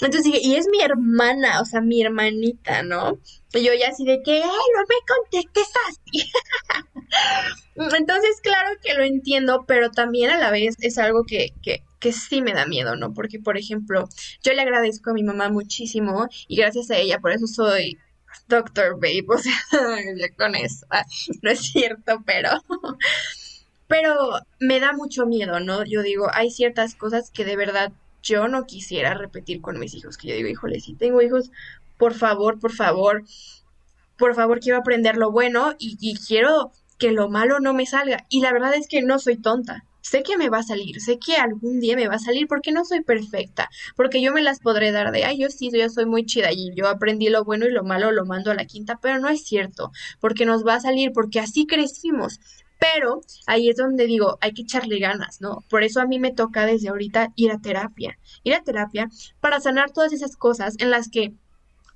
Entonces 0.00 0.24
dije, 0.24 0.40
y 0.42 0.56
es 0.56 0.66
mi 0.68 0.80
hermana, 0.80 1.60
o 1.60 1.64
sea, 1.64 1.80
mi 1.80 2.02
hermanita, 2.02 2.82
¿no? 2.82 3.18
Y 3.54 3.62
yo 3.62 3.72
ya 3.78 3.88
así 3.88 4.04
de 4.04 4.22
que, 4.22 4.42
ay, 4.42 4.42
no 4.42 4.82
me 4.88 4.96
contestes 5.06 5.68
así. 5.88 6.30
Entonces, 7.96 8.40
claro 8.42 8.70
que 8.82 8.94
lo 8.94 9.04
entiendo, 9.04 9.64
pero 9.66 9.90
también 9.90 10.30
a 10.30 10.38
la 10.38 10.50
vez 10.50 10.76
es 10.80 10.98
algo 10.98 11.24
que, 11.24 11.52
que, 11.62 11.84
que 12.00 12.12
sí 12.12 12.42
me 12.42 12.52
da 12.52 12.66
miedo, 12.66 12.96
¿no? 12.96 13.14
Porque, 13.14 13.38
por 13.38 13.56
ejemplo, 13.56 14.08
yo 14.42 14.52
le 14.52 14.62
agradezco 14.62 15.10
a 15.10 15.14
mi 15.14 15.22
mamá 15.22 15.50
muchísimo 15.50 16.26
y 16.48 16.56
gracias 16.56 16.90
a 16.90 16.96
ella, 16.96 17.18
por 17.20 17.32
eso 17.32 17.46
soy 17.46 17.98
Doctor 18.52 18.96
Babe, 18.96 19.24
o 19.28 19.38
sea, 19.38 19.54
con 20.36 20.54
eso, 20.54 20.86
ah, 20.90 21.04
no 21.40 21.50
es 21.50 21.60
cierto, 21.60 22.22
pero, 22.26 22.50
pero 23.88 24.14
me 24.60 24.78
da 24.78 24.92
mucho 24.92 25.24
miedo, 25.24 25.58
¿no? 25.58 25.84
Yo 25.84 26.02
digo, 26.02 26.28
hay 26.34 26.50
ciertas 26.50 26.94
cosas 26.94 27.30
que 27.30 27.46
de 27.46 27.56
verdad 27.56 27.92
yo 28.22 28.48
no 28.48 28.66
quisiera 28.66 29.14
repetir 29.14 29.62
con 29.62 29.78
mis 29.78 29.94
hijos, 29.94 30.18
que 30.18 30.28
yo 30.28 30.34
digo, 30.34 30.48
híjole, 30.48 30.80
si 30.80 30.94
tengo 30.94 31.22
hijos, 31.22 31.50
por 31.96 32.12
favor, 32.12 32.60
por 32.60 32.72
favor, 32.72 33.24
por 34.18 34.34
favor, 34.34 34.60
quiero 34.60 34.78
aprender 34.78 35.16
lo 35.16 35.32
bueno 35.32 35.74
y, 35.78 35.96
y 35.98 36.14
quiero 36.16 36.72
que 36.98 37.10
lo 37.10 37.30
malo 37.30 37.58
no 37.58 37.72
me 37.72 37.86
salga. 37.86 38.26
Y 38.28 38.42
la 38.42 38.52
verdad 38.52 38.74
es 38.74 38.86
que 38.86 39.02
no 39.02 39.18
soy 39.18 39.36
tonta. 39.36 39.84
Sé 40.02 40.22
que 40.22 40.36
me 40.36 40.50
va 40.50 40.58
a 40.58 40.62
salir, 40.62 41.00
sé 41.00 41.18
que 41.18 41.36
algún 41.36 41.80
día 41.80 41.96
me 41.96 42.08
va 42.08 42.16
a 42.16 42.18
salir 42.18 42.46
porque 42.48 42.72
no 42.72 42.84
soy 42.84 43.02
perfecta, 43.02 43.70
porque 43.96 44.20
yo 44.20 44.32
me 44.32 44.42
las 44.42 44.60
podré 44.60 44.92
dar 44.92 45.12
de, 45.12 45.24
ay, 45.24 45.38
yo 45.38 45.48
sí, 45.48 45.70
yo 45.72 45.88
soy 45.88 46.06
muy 46.06 46.26
chida 46.26 46.52
y 46.52 46.74
yo 46.74 46.88
aprendí 46.88 47.28
lo 47.28 47.44
bueno 47.44 47.66
y 47.66 47.70
lo 47.70 47.84
malo 47.84 48.12
lo 48.12 48.26
mando 48.26 48.50
a 48.50 48.54
la 48.54 48.66
quinta, 48.66 48.98
pero 49.00 49.18
no 49.18 49.28
es 49.28 49.44
cierto, 49.44 49.92
porque 50.20 50.44
nos 50.44 50.66
va 50.66 50.74
a 50.74 50.80
salir, 50.80 51.12
porque 51.12 51.40
así 51.40 51.66
crecimos. 51.66 52.40
Pero 52.78 53.20
ahí 53.46 53.68
es 53.68 53.76
donde 53.76 54.06
digo, 54.06 54.38
hay 54.40 54.52
que 54.54 54.62
echarle 54.62 54.98
ganas, 54.98 55.40
¿no? 55.40 55.64
Por 55.70 55.84
eso 55.84 56.00
a 56.00 56.06
mí 56.06 56.18
me 56.18 56.32
toca 56.32 56.66
desde 56.66 56.88
ahorita 56.88 57.32
ir 57.36 57.52
a 57.52 57.58
terapia, 57.60 58.18
ir 58.42 58.54
a 58.54 58.62
terapia 58.64 59.08
para 59.40 59.60
sanar 59.60 59.92
todas 59.92 60.12
esas 60.12 60.36
cosas 60.36 60.74
en 60.78 60.90
las 60.90 61.08
que 61.08 61.32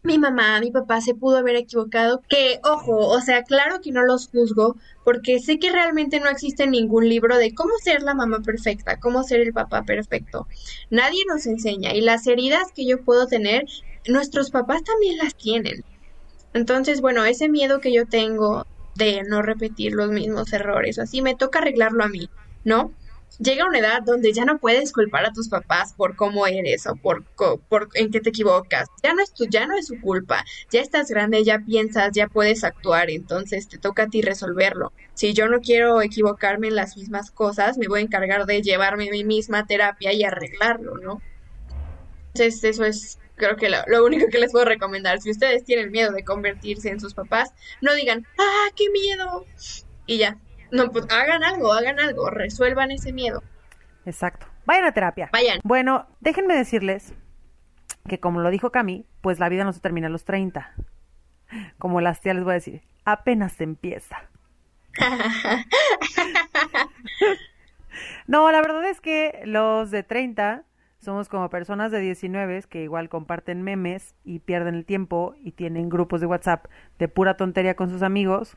mi 0.06 0.18
mamá, 0.18 0.60
mi 0.60 0.70
papá 0.70 1.00
se 1.00 1.14
pudo 1.14 1.36
haber 1.38 1.56
equivocado, 1.56 2.22
que 2.28 2.60
ojo, 2.64 2.96
o 2.96 3.20
sea, 3.20 3.42
claro 3.42 3.80
que 3.82 3.92
no 3.92 4.04
los 4.04 4.28
juzgo, 4.28 4.76
porque 5.04 5.40
sé 5.40 5.58
que 5.58 5.70
realmente 5.70 6.20
no 6.20 6.30
existe 6.30 6.66
ningún 6.66 7.08
libro 7.08 7.36
de 7.36 7.54
cómo 7.54 7.72
ser 7.82 8.02
la 8.02 8.14
mamá 8.14 8.40
perfecta, 8.40 8.98
cómo 8.98 9.22
ser 9.24 9.40
el 9.40 9.52
papá 9.52 9.82
perfecto. 9.82 10.46
Nadie 10.90 11.24
nos 11.28 11.46
enseña 11.46 11.92
y 11.92 12.00
las 12.00 12.26
heridas 12.26 12.72
que 12.74 12.86
yo 12.86 13.02
puedo 13.04 13.26
tener, 13.26 13.64
nuestros 14.06 14.50
papás 14.50 14.82
también 14.84 15.18
las 15.18 15.34
tienen. 15.34 15.84
Entonces, 16.54 17.00
bueno, 17.00 17.24
ese 17.24 17.48
miedo 17.48 17.80
que 17.80 17.92
yo 17.92 18.06
tengo 18.06 18.66
de 18.94 19.22
no 19.28 19.42
repetir 19.42 19.92
los 19.92 20.10
mismos 20.10 20.52
errores, 20.52 20.98
así 20.98 21.20
me 21.20 21.34
toca 21.34 21.58
arreglarlo 21.58 22.02
a 22.02 22.08
mí, 22.08 22.30
¿no? 22.64 22.94
Llega 23.38 23.66
una 23.66 23.78
edad 23.78 24.02
donde 24.02 24.32
ya 24.32 24.44
no 24.44 24.58
puedes 24.58 24.92
culpar 24.92 25.26
a 25.26 25.32
tus 25.32 25.48
papás 25.48 25.92
por 25.94 26.16
cómo 26.16 26.46
eres 26.46 26.86
o 26.86 26.96
por, 26.96 27.24
por 27.68 27.88
en 27.94 28.10
qué 28.10 28.20
te 28.20 28.30
equivocas. 28.30 28.88
Ya 29.02 29.12
no 29.14 29.22
es 29.22 29.32
tu, 29.34 29.46
ya 29.46 29.66
no 29.66 29.76
es 29.76 29.86
su 29.86 30.00
culpa. 30.00 30.44
Ya 30.70 30.80
estás 30.80 31.08
grande, 31.08 31.44
ya 31.44 31.60
piensas, 31.60 32.12
ya 32.14 32.28
puedes 32.28 32.64
actuar, 32.64 33.10
entonces 33.10 33.68
te 33.68 33.78
toca 33.78 34.04
a 34.04 34.08
ti 34.08 34.22
resolverlo. 34.22 34.92
Si 35.14 35.34
yo 35.34 35.48
no 35.48 35.60
quiero 35.60 36.00
equivocarme 36.02 36.68
en 36.68 36.76
las 36.76 36.96
mismas 36.96 37.30
cosas, 37.30 37.78
me 37.78 37.88
voy 37.88 38.00
a 38.00 38.04
encargar 38.04 38.46
de 38.46 38.62
llevarme 38.62 39.10
mí 39.10 39.24
misma 39.24 39.66
terapia 39.66 40.12
y 40.12 40.24
arreglarlo, 40.24 40.96
¿no? 40.98 41.22
Entonces, 42.34 42.64
eso 42.64 42.84
es, 42.84 43.18
creo 43.34 43.56
que 43.56 43.68
lo, 43.70 43.78
lo 43.86 44.04
único 44.04 44.28
que 44.30 44.38
les 44.38 44.52
puedo 44.52 44.64
recomendar. 44.66 45.20
Si 45.20 45.30
ustedes 45.30 45.64
tienen 45.64 45.90
miedo 45.90 46.12
de 46.12 46.24
convertirse 46.24 46.90
en 46.90 47.00
sus 47.00 47.14
papás, 47.14 47.50
no 47.80 47.94
digan, 47.94 48.26
¡ah, 48.38 48.68
qué 48.76 48.90
miedo! 48.90 49.48
Y 50.06 50.18
ya. 50.18 50.38
No, 50.70 50.90
pues 50.90 51.06
hagan 51.10 51.44
algo, 51.44 51.72
hagan 51.72 51.98
algo, 52.00 52.30
resuelvan 52.30 52.90
ese 52.90 53.12
miedo. 53.12 53.42
Exacto. 54.04 54.46
Vayan 54.64 54.84
a 54.84 54.92
terapia. 54.92 55.30
Vayan. 55.32 55.60
Bueno, 55.62 56.06
déjenme 56.20 56.54
decirles 56.54 57.14
que 58.08 58.20
como 58.20 58.40
lo 58.40 58.50
dijo 58.50 58.70
Cami, 58.70 59.06
pues 59.20 59.38
la 59.38 59.48
vida 59.48 59.64
no 59.64 59.72
se 59.72 59.80
termina 59.80 60.06
a 60.08 60.10
los 60.10 60.24
30. 60.24 60.74
Como 61.78 62.00
las 62.00 62.20
tías 62.20 62.34
les 62.36 62.44
voy 62.44 62.52
a 62.52 62.54
decir, 62.54 62.82
apenas 63.04 63.52
se 63.52 63.64
empieza. 63.64 64.28
No, 68.26 68.50
la 68.50 68.60
verdad 68.60 68.84
es 68.86 69.00
que 69.00 69.42
los 69.44 69.90
de 69.90 70.02
30 70.02 70.64
somos 70.98 71.28
como 71.28 71.48
personas 71.48 71.92
de 71.92 72.00
19 72.00 72.64
que 72.68 72.82
igual 72.82 73.08
comparten 73.08 73.62
memes 73.62 74.14
y 74.24 74.40
pierden 74.40 74.74
el 74.74 74.84
tiempo 74.84 75.34
y 75.38 75.52
tienen 75.52 75.88
grupos 75.88 76.20
de 76.20 76.26
WhatsApp 76.26 76.66
de 76.98 77.08
pura 77.08 77.36
tontería 77.36 77.76
con 77.76 77.90
sus 77.90 78.02
amigos, 78.02 78.56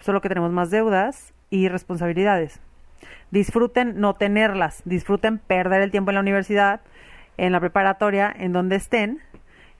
solo 0.00 0.20
que 0.20 0.28
tenemos 0.28 0.52
más 0.52 0.70
deudas 0.70 1.34
y 1.50 1.68
responsabilidades. 1.68 2.60
Disfruten 3.30 4.00
no 4.00 4.14
tenerlas, 4.14 4.82
disfruten 4.84 5.38
perder 5.38 5.82
el 5.82 5.90
tiempo 5.90 6.10
en 6.10 6.16
la 6.16 6.20
universidad, 6.20 6.80
en 7.36 7.52
la 7.52 7.60
preparatoria, 7.60 8.34
en 8.36 8.52
donde 8.52 8.76
estén 8.76 9.20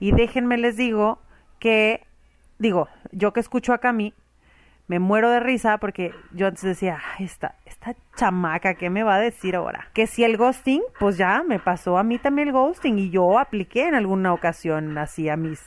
y 0.01 0.13
déjenme 0.13 0.57
les 0.57 0.77
digo 0.77 1.19
que, 1.59 2.07
digo, 2.59 2.89
yo 3.13 3.33
que 3.33 3.41
escucho 3.41 3.75
a 3.75 3.79
Cami, 3.79 4.15
me 4.89 4.99
muero 4.99 5.31
de 5.31 5.39
risa 5.39 5.79
porque 5.79 6.13
yo 6.33 6.49
antes 6.49 6.63
decía, 6.63 6.99
esta, 7.21 7.55
esta 7.67 7.95
chamaca, 8.17 8.75
¿qué 8.75 8.91
me 8.91 9.05
va 9.05 9.17
a 9.17 9.21
decir 9.21 9.55
ahora? 9.55 9.89
Que 9.93 10.07
si 10.09 10.25
el 10.25 10.37
ghosting, 10.37 10.83
pues 10.99 11.17
ya 11.17 11.45
me 11.47 11.61
pasó 11.61 11.99
a 11.99 12.03
mí 12.03 12.19
también 12.19 12.49
el 12.49 12.55
ghosting 12.55 12.99
y 12.99 13.11
yo 13.11 13.39
apliqué 13.39 13.87
en 13.87 13.95
alguna 13.95 14.33
ocasión 14.33 14.97
así 14.99 15.29
a 15.29 15.37
mis, 15.37 15.63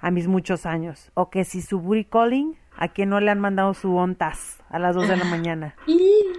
a 0.00 0.10
mis 0.10 0.26
muchos 0.26 0.66
años. 0.66 1.12
O 1.14 1.30
que 1.30 1.44
si 1.44 1.60
su 1.60 1.80
booty 1.80 2.06
calling, 2.06 2.56
¿a 2.76 2.88
quién 2.88 3.10
no 3.10 3.20
le 3.20 3.30
han 3.30 3.40
mandado 3.40 3.74
su 3.74 3.94
ontas 3.94 4.62
a 4.68 4.78
las 4.78 4.94
2 4.94 5.08
de 5.08 5.16
la 5.16 5.24
mañana? 5.24 5.74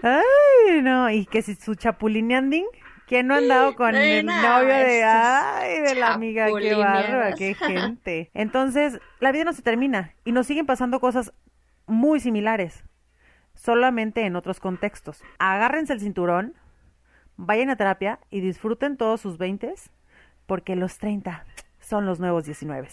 Ay, 0.04 0.82
no, 0.82 1.10
y 1.10 1.26
que 1.26 1.41
si 1.41 1.56
su 1.56 1.76
chapulineanding, 1.76 2.65
¿Quién 3.08 3.28
no 3.28 3.36
ha 3.36 3.38
andado 3.38 3.73
con 3.76 3.95
el 3.95 4.26
novio 4.26 4.67
de, 4.67 5.02
ay, 5.02 5.80
de 5.80 5.95
la 5.95 6.13
amiga? 6.13 6.47
Qué 6.60 6.76
barba, 6.76 7.36
qué 7.38 7.54
gente. 7.54 8.30
Entonces, 8.34 9.00
la 9.21 9.32
vida 9.32 9.45
no 9.45 9.54
se 9.54 9.62
termina 9.62 10.13
y 10.26 10.34
nos 10.34 10.45
siguen 10.45 10.65
pasando 10.65 11.00
cosas 11.00 11.32
muy 11.86 12.19
similares, 12.19 12.84
solamente 13.56 14.26
en 14.26 14.36
otros 14.36 14.60
contextos. 14.60 15.23
Agárrense 15.39 15.93
el 15.93 16.02
cinturón, 16.02 16.54
vayan 17.38 17.69
a 17.69 17.78
terapia 17.78 18.19
y 18.30 18.41
disfruten 18.41 18.97
todos 18.97 19.21
sus 19.21 19.38
veintes, 19.38 19.89
porque 20.45 20.76
los 20.76 20.97
30 20.97 21.45
son 21.88 22.06
los 22.06 22.19
nuevos 22.19 22.43
19. 22.43 22.89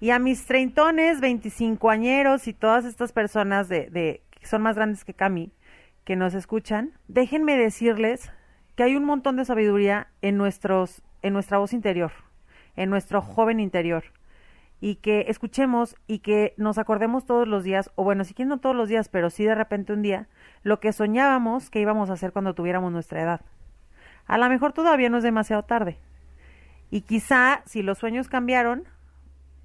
Y 0.00 0.10
a 0.10 0.18
mis 0.18 0.46
treintones, 0.46 1.20
veinticincoañeros 1.20 2.48
y 2.48 2.54
todas 2.54 2.86
estas 2.86 3.12
personas 3.12 3.68
de, 3.68 3.90
de, 3.90 4.22
que 4.30 4.46
son 4.46 4.62
más 4.62 4.76
grandes 4.76 5.04
que 5.04 5.12
Cami, 5.12 5.52
que 6.04 6.16
nos 6.16 6.34
escuchan, 6.34 6.92
déjenme 7.08 7.58
decirles 7.58 8.32
que 8.76 8.82
hay 8.82 8.96
un 8.96 9.04
montón 9.04 9.36
de 9.36 9.44
sabiduría 9.44 10.08
en 10.22 10.38
nuestros 10.38 11.02
en 11.22 11.32
nuestra 11.32 11.58
voz 11.58 11.72
interior, 11.72 12.12
en 12.76 12.90
nuestro 12.90 13.22
joven 13.22 13.60
interior 13.60 14.04
y 14.80 14.96
que 14.96 15.26
escuchemos 15.28 15.96
y 16.06 16.18
que 16.18 16.52
nos 16.58 16.76
acordemos 16.76 17.24
todos 17.24 17.48
los 17.48 17.64
días, 17.64 17.90
o 17.94 18.04
bueno, 18.04 18.24
si 18.24 18.34
quieren 18.34 18.50
no 18.50 18.58
todos 18.58 18.76
los 18.76 18.88
días, 18.88 19.08
pero 19.08 19.30
sí 19.30 19.44
de 19.44 19.54
repente 19.54 19.94
un 19.94 20.02
día, 20.02 20.28
lo 20.62 20.80
que 20.80 20.92
soñábamos 20.92 21.70
que 21.70 21.80
íbamos 21.80 22.10
a 22.10 22.14
hacer 22.14 22.32
cuando 22.32 22.54
tuviéramos 22.54 22.92
nuestra 22.92 23.22
edad. 23.22 23.40
A 24.26 24.36
lo 24.36 24.48
mejor 24.48 24.74
todavía 24.74 25.08
no 25.08 25.18
es 25.18 25.22
demasiado 25.22 25.62
tarde. 25.64 25.98
Y 26.90 27.02
quizá 27.02 27.62
si 27.66 27.82
los 27.82 27.98
sueños 27.98 28.28
cambiaron, 28.28 28.84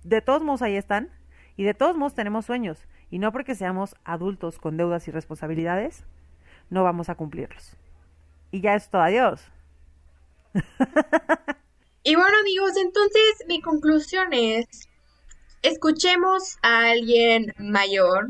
de 0.03 0.21
todos 0.21 0.41
modos 0.41 0.61
ahí 0.61 0.75
están, 0.75 1.09
y 1.57 1.63
de 1.63 1.73
todos 1.73 1.95
modos 1.95 2.15
tenemos 2.15 2.45
sueños, 2.45 2.85
y 3.11 3.19
no 3.19 3.31
porque 3.31 3.55
seamos 3.55 3.95
adultos 4.03 4.59
con 4.59 4.77
deudas 4.77 5.07
y 5.07 5.11
responsabilidades, 5.11 6.03
no 6.69 6.83
vamos 6.83 7.09
a 7.09 7.15
cumplirlos 7.15 7.75
y 8.51 8.61
ya 8.61 8.75
es 8.75 8.89
todo, 8.89 9.01
adiós. 9.01 9.41
Y 12.01 12.15
bueno 12.15 12.37
amigos, 12.39 12.71
entonces 12.77 13.43
mi 13.49 13.61
conclusión 13.61 14.31
es, 14.31 14.87
escuchemos 15.61 16.57
a 16.61 16.91
alguien 16.91 17.53
mayor. 17.57 18.29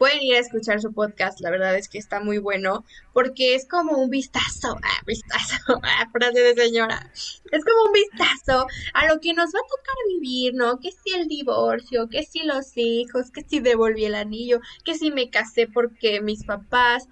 Pueden 0.00 0.22
ir 0.22 0.36
a 0.36 0.38
escuchar 0.38 0.80
su 0.80 0.94
podcast, 0.94 1.40
la 1.40 1.50
verdad 1.50 1.76
es 1.76 1.86
que 1.86 1.98
está 1.98 2.20
muy 2.20 2.38
bueno, 2.38 2.86
porque 3.12 3.54
es 3.54 3.68
como 3.68 3.98
un 3.98 4.08
vistazo, 4.08 4.78
ah, 4.82 5.02
vistazo, 5.06 5.56
ah, 5.82 6.08
frase 6.10 6.40
de 6.40 6.54
señora, 6.54 7.12
es 7.52 7.62
como 7.62 7.84
un 7.84 7.92
vistazo 7.92 8.66
a 8.94 9.06
lo 9.08 9.20
que 9.20 9.34
nos 9.34 9.50
va 9.54 9.58
a 9.58 9.68
tocar 9.68 9.94
vivir, 10.08 10.54
¿no? 10.54 10.80
Que 10.80 10.90
si 10.90 11.12
el 11.14 11.28
divorcio, 11.28 12.08
que 12.08 12.22
si 12.22 12.44
los 12.44 12.74
hijos, 12.78 13.30
que 13.30 13.44
si 13.46 13.60
devolví 13.60 14.06
el 14.06 14.14
anillo, 14.14 14.60
que 14.86 14.94
si 14.94 15.10
me 15.10 15.28
casé 15.28 15.68
porque 15.68 16.22
mis 16.22 16.46
papás, 16.46 17.06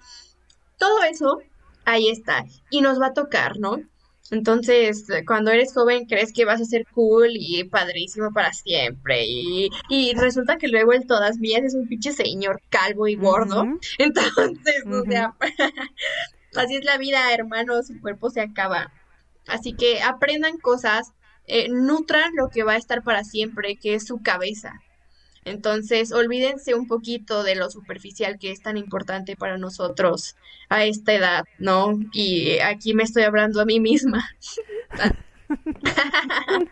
todo 0.79 1.03
eso 1.03 1.43
ahí 1.85 2.09
está. 2.09 2.45
Y 2.71 2.81
nos 2.81 2.99
va 2.99 3.09
a 3.09 3.13
tocar, 3.13 3.59
¿no? 3.59 3.83
Entonces, 4.31 5.05
cuando 5.25 5.51
eres 5.51 5.73
joven 5.73 6.05
crees 6.05 6.31
que 6.33 6.45
vas 6.45 6.61
a 6.61 6.65
ser 6.65 6.85
cool 6.93 7.29
y 7.33 7.63
padrísimo 7.63 8.31
para 8.31 8.53
siempre. 8.53 9.25
Y, 9.25 9.69
y 9.89 10.13
resulta 10.13 10.57
que 10.57 10.67
luego 10.67 10.93
el 10.93 11.07
todas 11.07 11.37
mías 11.37 11.63
es 11.63 11.73
un 11.73 11.87
pinche 11.87 12.11
señor 12.11 12.61
calvo 12.69 13.07
y 13.07 13.15
gordo. 13.15 13.65
Entonces, 13.97 14.83
o 14.85 15.03
sea, 15.03 15.33
así 16.55 16.75
es 16.75 16.85
la 16.85 16.97
vida, 16.97 17.33
hermanos, 17.33 17.87
su 17.87 17.99
cuerpo 17.99 18.29
se 18.29 18.41
acaba. 18.41 18.91
Así 19.47 19.73
que 19.73 20.01
aprendan 20.01 20.57
cosas, 20.57 21.11
eh, 21.47 21.67
nutran 21.69 22.31
lo 22.35 22.49
que 22.49 22.63
va 22.63 22.73
a 22.73 22.77
estar 22.77 23.03
para 23.03 23.23
siempre, 23.23 23.77
que 23.77 23.95
es 23.95 24.05
su 24.05 24.21
cabeza. 24.21 24.79
Entonces, 25.49 26.11
olvídense 26.11 26.75
un 26.75 26.87
poquito 26.87 27.43
de 27.43 27.55
lo 27.55 27.69
superficial 27.69 28.37
que 28.39 28.51
es 28.51 28.61
tan 28.61 28.77
importante 28.77 29.35
para 29.35 29.57
nosotros 29.57 30.35
a 30.69 30.85
esta 30.85 31.13
edad, 31.13 31.43
¿no? 31.57 31.99
Y 32.13 32.59
aquí 32.59 32.93
me 32.93 33.03
estoy 33.03 33.23
hablando 33.23 33.61
a 33.61 33.65
mí 33.65 33.79
misma. 33.79 34.29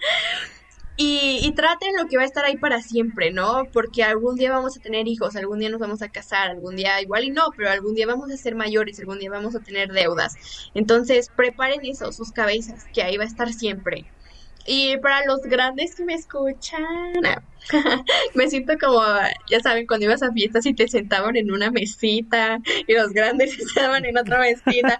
y, 0.97 1.39
y, 1.41 1.51
traten 1.53 1.95
lo 1.97 2.07
que 2.07 2.17
va 2.17 2.23
a 2.23 2.27
estar 2.27 2.45
ahí 2.45 2.57
para 2.57 2.81
siempre, 2.81 3.31
¿no? 3.31 3.63
Porque 3.73 4.03
algún 4.03 4.35
día 4.35 4.51
vamos 4.51 4.77
a 4.77 4.79
tener 4.79 5.07
hijos, 5.07 5.35
algún 5.35 5.59
día 5.59 5.69
nos 5.69 5.79
vamos 5.79 6.01
a 6.01 6.09
casar, 6.09 6.49
algún 6.49 6.75
día 6.75 7.01
igual 7.01 7.23
y 7.23 7.31
no, 7.31 7.45
pero 7.55 7.69
algún 7.69 7.95
día 7.95 8.05
vamos 8.05 8.31
a 8.31 8.37
ser 8.37 8.55
mayores, 8.55 8.99
algún 8.99 9.19
día 9.19 9.31
vamos 9.31 9.55
a 9.55 9.59
tener 9.59 9.91
deudas. 9.91 10.35
Entonces, 10.75 11.31
preparen 11.35 11.83
eso, 11.85 12.11
sus 12.11 12.31
cabezas, 12.31 12.85
que 12.93 13.01
ahí 13.01 13.17
va 13.17 13.23
a 13.23 13.27
estar 13.27 13.51
siempre. 13.51 14.05
Y 14.67 14.97
para 14.97 15.25
los 15.25 15.41
grandes 15.43 15.95
que 15.95 16.03
me 16.03 16.13
escuchan, 16.13 16.83
me 18.35 18.49
siento 18.49 18.73
como, 18.77 19.01
ya 19.49 19.61
saben, 19.61 19.87
cuando 19.87 20.05
ibas 20.05 20.21
a 20.23 20.31
fiestas 20.33 20.65
y 20.65 20.73
te 20.73 20.89
sentaban 20.89 21.37
en 21.37 21.51
una 21.51 21.71
mesita 21.71 22.59
y 22.85 22.93
los 22.93 23.11
grandes 23.13 23.57
estaban 23.59 24.03
en 24.03 24.17
otra 24.17 24.39
mesita, 24.39 24.99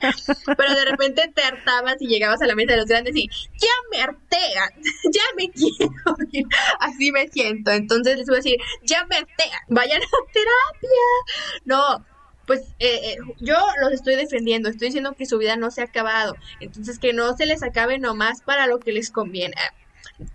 pero 0.58 0.74
de 0.74 0.86
repente 0.86 1.30
te 1.36 1.42
hartabas 1.44 1.98
y 2.00 2.08
llegabas 2.08 2.42
a 2.42 2.48
la 2.48 2.56
mesa 2.56 2.72
de 2.72 2.78
los 2.78 2.88
grandes 2.88 3.16
y 3.16 3.28
ya 3.28 3.74
me 3.92 4.02
hartean, 4.02 4.70
ya 5.12 5.22
me 5.36 5.50
quiero. 5.52 6.48
Así 6.80 7.12
me 7.12 7.28
siento. 7.28 7.72
Entonces 7.72 8.18
les 8.18 8.28
voy 8.28 8.36
a 8.36 8.38
decir, 8.38 8.58
ya 8.84 9.06
me 9.06 9.18
hartean, 9.18 9.62
vayan 9.68 10.02
a 10.02 10.32
terapia. 10.32 11.66
No, 11.66 12.06
pues 12.48 12.62
eh, 12.80 13.00
eh, 13.04 13.18
yo 13.40 13.58
los 13.82 13.92
estoy 13.92 14.16
defendiendo, 14.16 14.70
estoy 14.70 14.88
diciendo 14.88 15.14
que 15.14 15.26
su 15.26 15.38
vida 15.38 15.58
no 15.58 15.70
se 15.70 15.82
ha 15.82 15.84
acabado, 15.86 16.36
entonces 16.62 16.98
que 16.98 17.14
no 17.14 17.36
se 17.36 17.46
les 17.46 17.62
acabe 17.62 18.00
nomás 18.00 18.42
para 18.42 18.66
lo 18.66 18.80
que 18.80 18.94
les 18.94 19.12
conviene. 19.12 19.54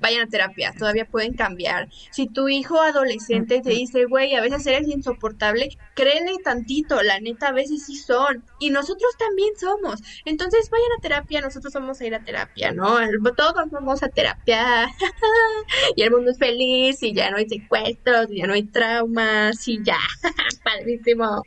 Vayan 0.01 0.29
a 0.29 0.31
terapia, 0.31 0.73
todavía 0.79 1.07
pueden 1.07 1.33
cambiar. 1.35 1.89
Si 2.11 2.29
tu 2.29 2.49
hijo 2.49 2.81
adolescente 2.81 3.61
te 3.63 3.71
dice, 3.71 4.05
güey, 4.05 4.35
a 4.37 4.41
veces 4.41 4.65
eres 4.67 4.87
insoportable, 4.87 5.71
créele 5.95 6.37
tantito, 6.45 7.03
la 7.03 7.19
neta, 7.19 7.49
a 7.49 7.53
veces 7.53 7.87
sí 7.87 7.97
son. 7.97 8.45
Y 8.61 8.71
nosotros 8.71 9.11
también 9.19 9.55
somos. 9.59 10.01
Entonces 10.25 10.71
vayan 10.71 10.93
a 10.97 11.01
terapia, 11.01 11.41
nosotros 11.41 11.73
vamos 11.73 12.01
a 12.01 12.07
ir 12.07 12.15
a 12.15 12.23
terapia, 12.23 12.71
¿no? 12.71 12.99
Todos 13.37 13.55
vamos 13.73 14.05
a 14.05 14.09
terapia. 14.09 14.89
y 15.97 16.03
el 16.03 16.13
mundo 16.13 16.31
es 16.31 16.39
feliz, 16.39 17.03
y 17.03 17.13
ya 17.13 17.31
no 17.33 17.39
hay 17.39 17.49
secuestros, 17.49 18.31
y 18.31 18.39
ya 18.39 18.47
no 18.47 18.53
hay 18.53 18.65
traumas, 18.65 19.67
y 19.67 19.83
ya. 19.83 19.99
Padrísimo. 20.65 21.43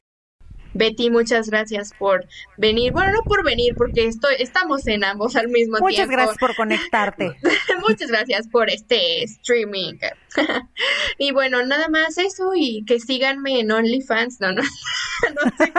Betty, 0.75 1.09
muchas 1.09 1.49
gracias 1.49 1.93
por 1.97 2.27
venir. 2.57 2.91
Bueno, 2.91 3.13
no 3.13 3.23
por 3.23 3.43
venir, 3.43 3.73
porque 3.75 4.05
estoy, 4.07 4.35
estamos 4.39 4.85
en 4.87 5.03
ambos 5.03 5.35
al 5.35 5.47
mismo 5.47 5.77
tiempo. 5.77 5.89
Muchas 5.89 6.09
gracias 6.09 6.37
por 6.37 6.55
conectarte. 6.55 7.37
muchas 7.87 8.09
gracias 8.09 8.47
por 8.49 8.69
este 8.69 9.23
streaming. 9.23 9.95
y 11.17 11.31
bueno, 11.31 11.65
nada 11.65 11.87
más 11.87 12.17
eso 12.17 12.51
y 12.55 12.83
que 12.85 12.99
síganme 12.99 13.61
en 13.61 13.71
OnlyFans. 13.71 14.41
No, 14.41 14.51
no, 14.51 14.61
no 15.35 15.57
sé 15.57 15.73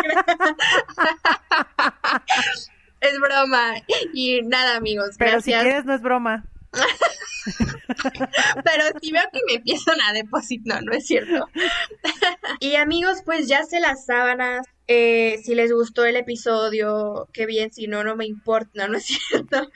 es 3.00 3.20
broma. 3.20 3.74
Y 4.12 4.42
nada, 4.42 4.76
amigos. 4.76 5.16
Pero 5.18 5.40
si 5.40 5.52
quieres, 5.52 5.84
no 5.84 5.94
es 5.94 6.00
broma. 6.00 6.44
Pero 8.64 8.84
si 9.00 9.12
veo 9.12 9.22
que 9.32 9.40
me 9.46 9.54
empiezan 9.54 10.00
a 10.00 10.12
depositar, 10.12 10.82
no, 10.82 10.90
no 10.90 10.96
es 10.96 11.06
cierto. 11.06 11.48
y 12.60 12.74
amigos, 12.76 13.18
pues 13.24 13.48
ya 13.48 13.64
se 13.64 13.80
las 13.80 14.04
sábanas, 14.04 14.66
eh, 14.88 15.40
si 15.44 15.54
les 15.54 15.72
gustó 15.72 16.04
el 16.04 16.16
episodio, 16.16 17.28
qué 17.32 17.46
bien, 17.46 17.72
si 17.72 17.86
no, 17.86 18.04
no 18.04 18.16
me 18.16 18.26
importa, 18.26 18.88
no 18.88 18.98
es 18.98 19.06
cierto. 19.06 19.68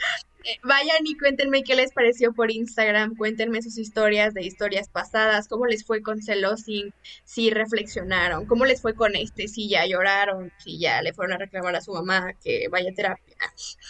Eh, 0.45 0.59
vayan 0.63 1.07
y 1.07 1.19
cuéntenme 1.19 1.63
qué 1.63 1.75
les 1.75 1.93
pareció 1.93 2.33
por 2.33 2.51
Instagram, 2.51 3.15
cuéntenme 3.15 3.61
sus 3.61 3.77
historias 3.77 4.33
de 4.33 4.43
historias 4.43 4.89
pasadas, 4.89 5.49
cómo 5.49 5.67
les 5.67 5.85
fue 5.85 6.01
con 6.01 6.23
Celosing, 6.23 6.95
si 7.25 7.51
reflexionaron, 7.51 8.47
cómo 8.47 8.65
les 8.65 8.81
fue 8.81 8.95
con 8.95 9.15
este, 9.17 9.49
si 9.49 9.69
ya 9.69 9.85
lloraron, 9.87 10.51
si 10.59 10.79
ya 10.79 11.03
le 11.03 11.13
fueron 11.13 11.35
a 11.35 11.39
reclamar 11.39 11.77
a 11.77 11.83
su 11.83 11.93
mamá 11.93 12.33
que 12.43 12.69
vaya 12.71 12.91
a 12.91 12.95
terapia. 12.95 13.37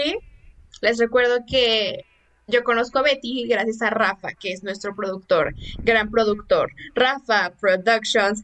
les 0.82 0.98
recuerdo 0.98 1.46
que 1.48 2.06
yo 2.52 2.64
conozco 2.64 3.00
a 3.00 3.04
Betty 3.04 3.48
gracias 3.48 3.82
a 3.82 3.90
Rafa, 3.90 4.34
que 4.34 4.52
es 4.52 4.64
nuestro 4.64 4.94
productor, 4.96 5.56
gran 5.80 6.12
productor. 6.12 6.72
Rafa 6.94 7.54
Productions. 7.60 8.44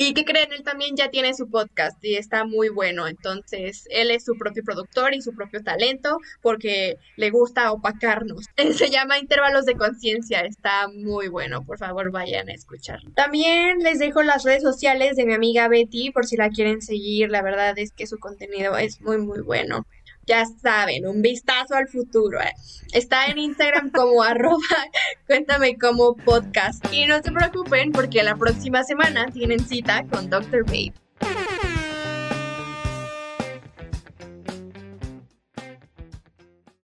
Y 0.00 0.14
que 0.14 0.24
creen, 0.24 0.52
él 0.52 0.62
también 0.62 0.94
ya 0.94 1.10
tiene 1.10 1.34
su 1.34 1.50
podcast 1.50 1.98
y 2.04 2.14
está 2.14 2.44
muy 2.44 2.68
bueno. 2.68 3.08
Entonces, 3.08 3.84
él 3.90 4.12
es 4.12 4.24
su 4.24 4.38
propio 4.38 4.62
productor 4.62 5.12
y 5.12 5.22
su 5.22 5.34
propio 5.34 5.60
talento 5.64 6.18
porque 6.40 6.98
le 7.16 7.30
gusta 7.30 7.72
opacarnos. 7.72 8.44
Se 8.76 8.90
llama 8.90 9.18
Intervalos 9.18 9.66
de 9.66 9.74
Conciencia. 9.74 10.42
Está 10.42 10.86
muy 10.86 11.26
bueno. 11.26 11.64
Por 11.64 11.78
favor, 11.78 12.12
vayan 12.12 12.48
a 12.48 12.52
escucharlo. 12.52 13.10
También 13.16 13.80
les 13.80 13.98
dejo 13.98 14.22
las 14.22 14.44
redes 14.44 14.62
sociales 14.62 15.16
de 15.16 15.26
mi 15.26 15.34
amiga 15.34 15.66
Betty 15.66 16.12
por 16.12 16.26
si 16.26 16.36
la 16.36 16.50
quieren 16.50 16.80
seguir. 16.80 17.28
La 17.28 17.42
verdad 17.42 17.76
es 17.76 17.90
que 17.90 18.06
su 18.06 18.18
contenido 18.18 18.76
es 18.76 19.00
muy, 19.00 19.18
muy 19.18 19.40
bueno 19.40 19.84
ya 20.28 20.44
saben, 20.44 21.06
un 21.06 21.22
vistazo 21.22 21.74
al 21.74 21.88
futuro. 21.88 22.40
¿eh? 22.40 22.52
Está 22.92 23.26
en 23.26 23.38
Instagram 23.38 23.90
como 23.90 24.22
arroba, 24.22 24.58
cuéntame 25.26 25.76
como 25.78 26.14
podcast. 26.16 26.84
Y 26.92 27.06
no 27.06 27.20
se 27.22 27.32
preocupen 27.32 27.90
porque 27.90 28.22
la 28.22 28.36
próxima 28.36 28.84
semana 28.84 29.26
tienen 29.32 29.66
cita 29.66 30.04
con 30.10 30.30
Dr. 30.30 30.64
Babe. 30.64 30.92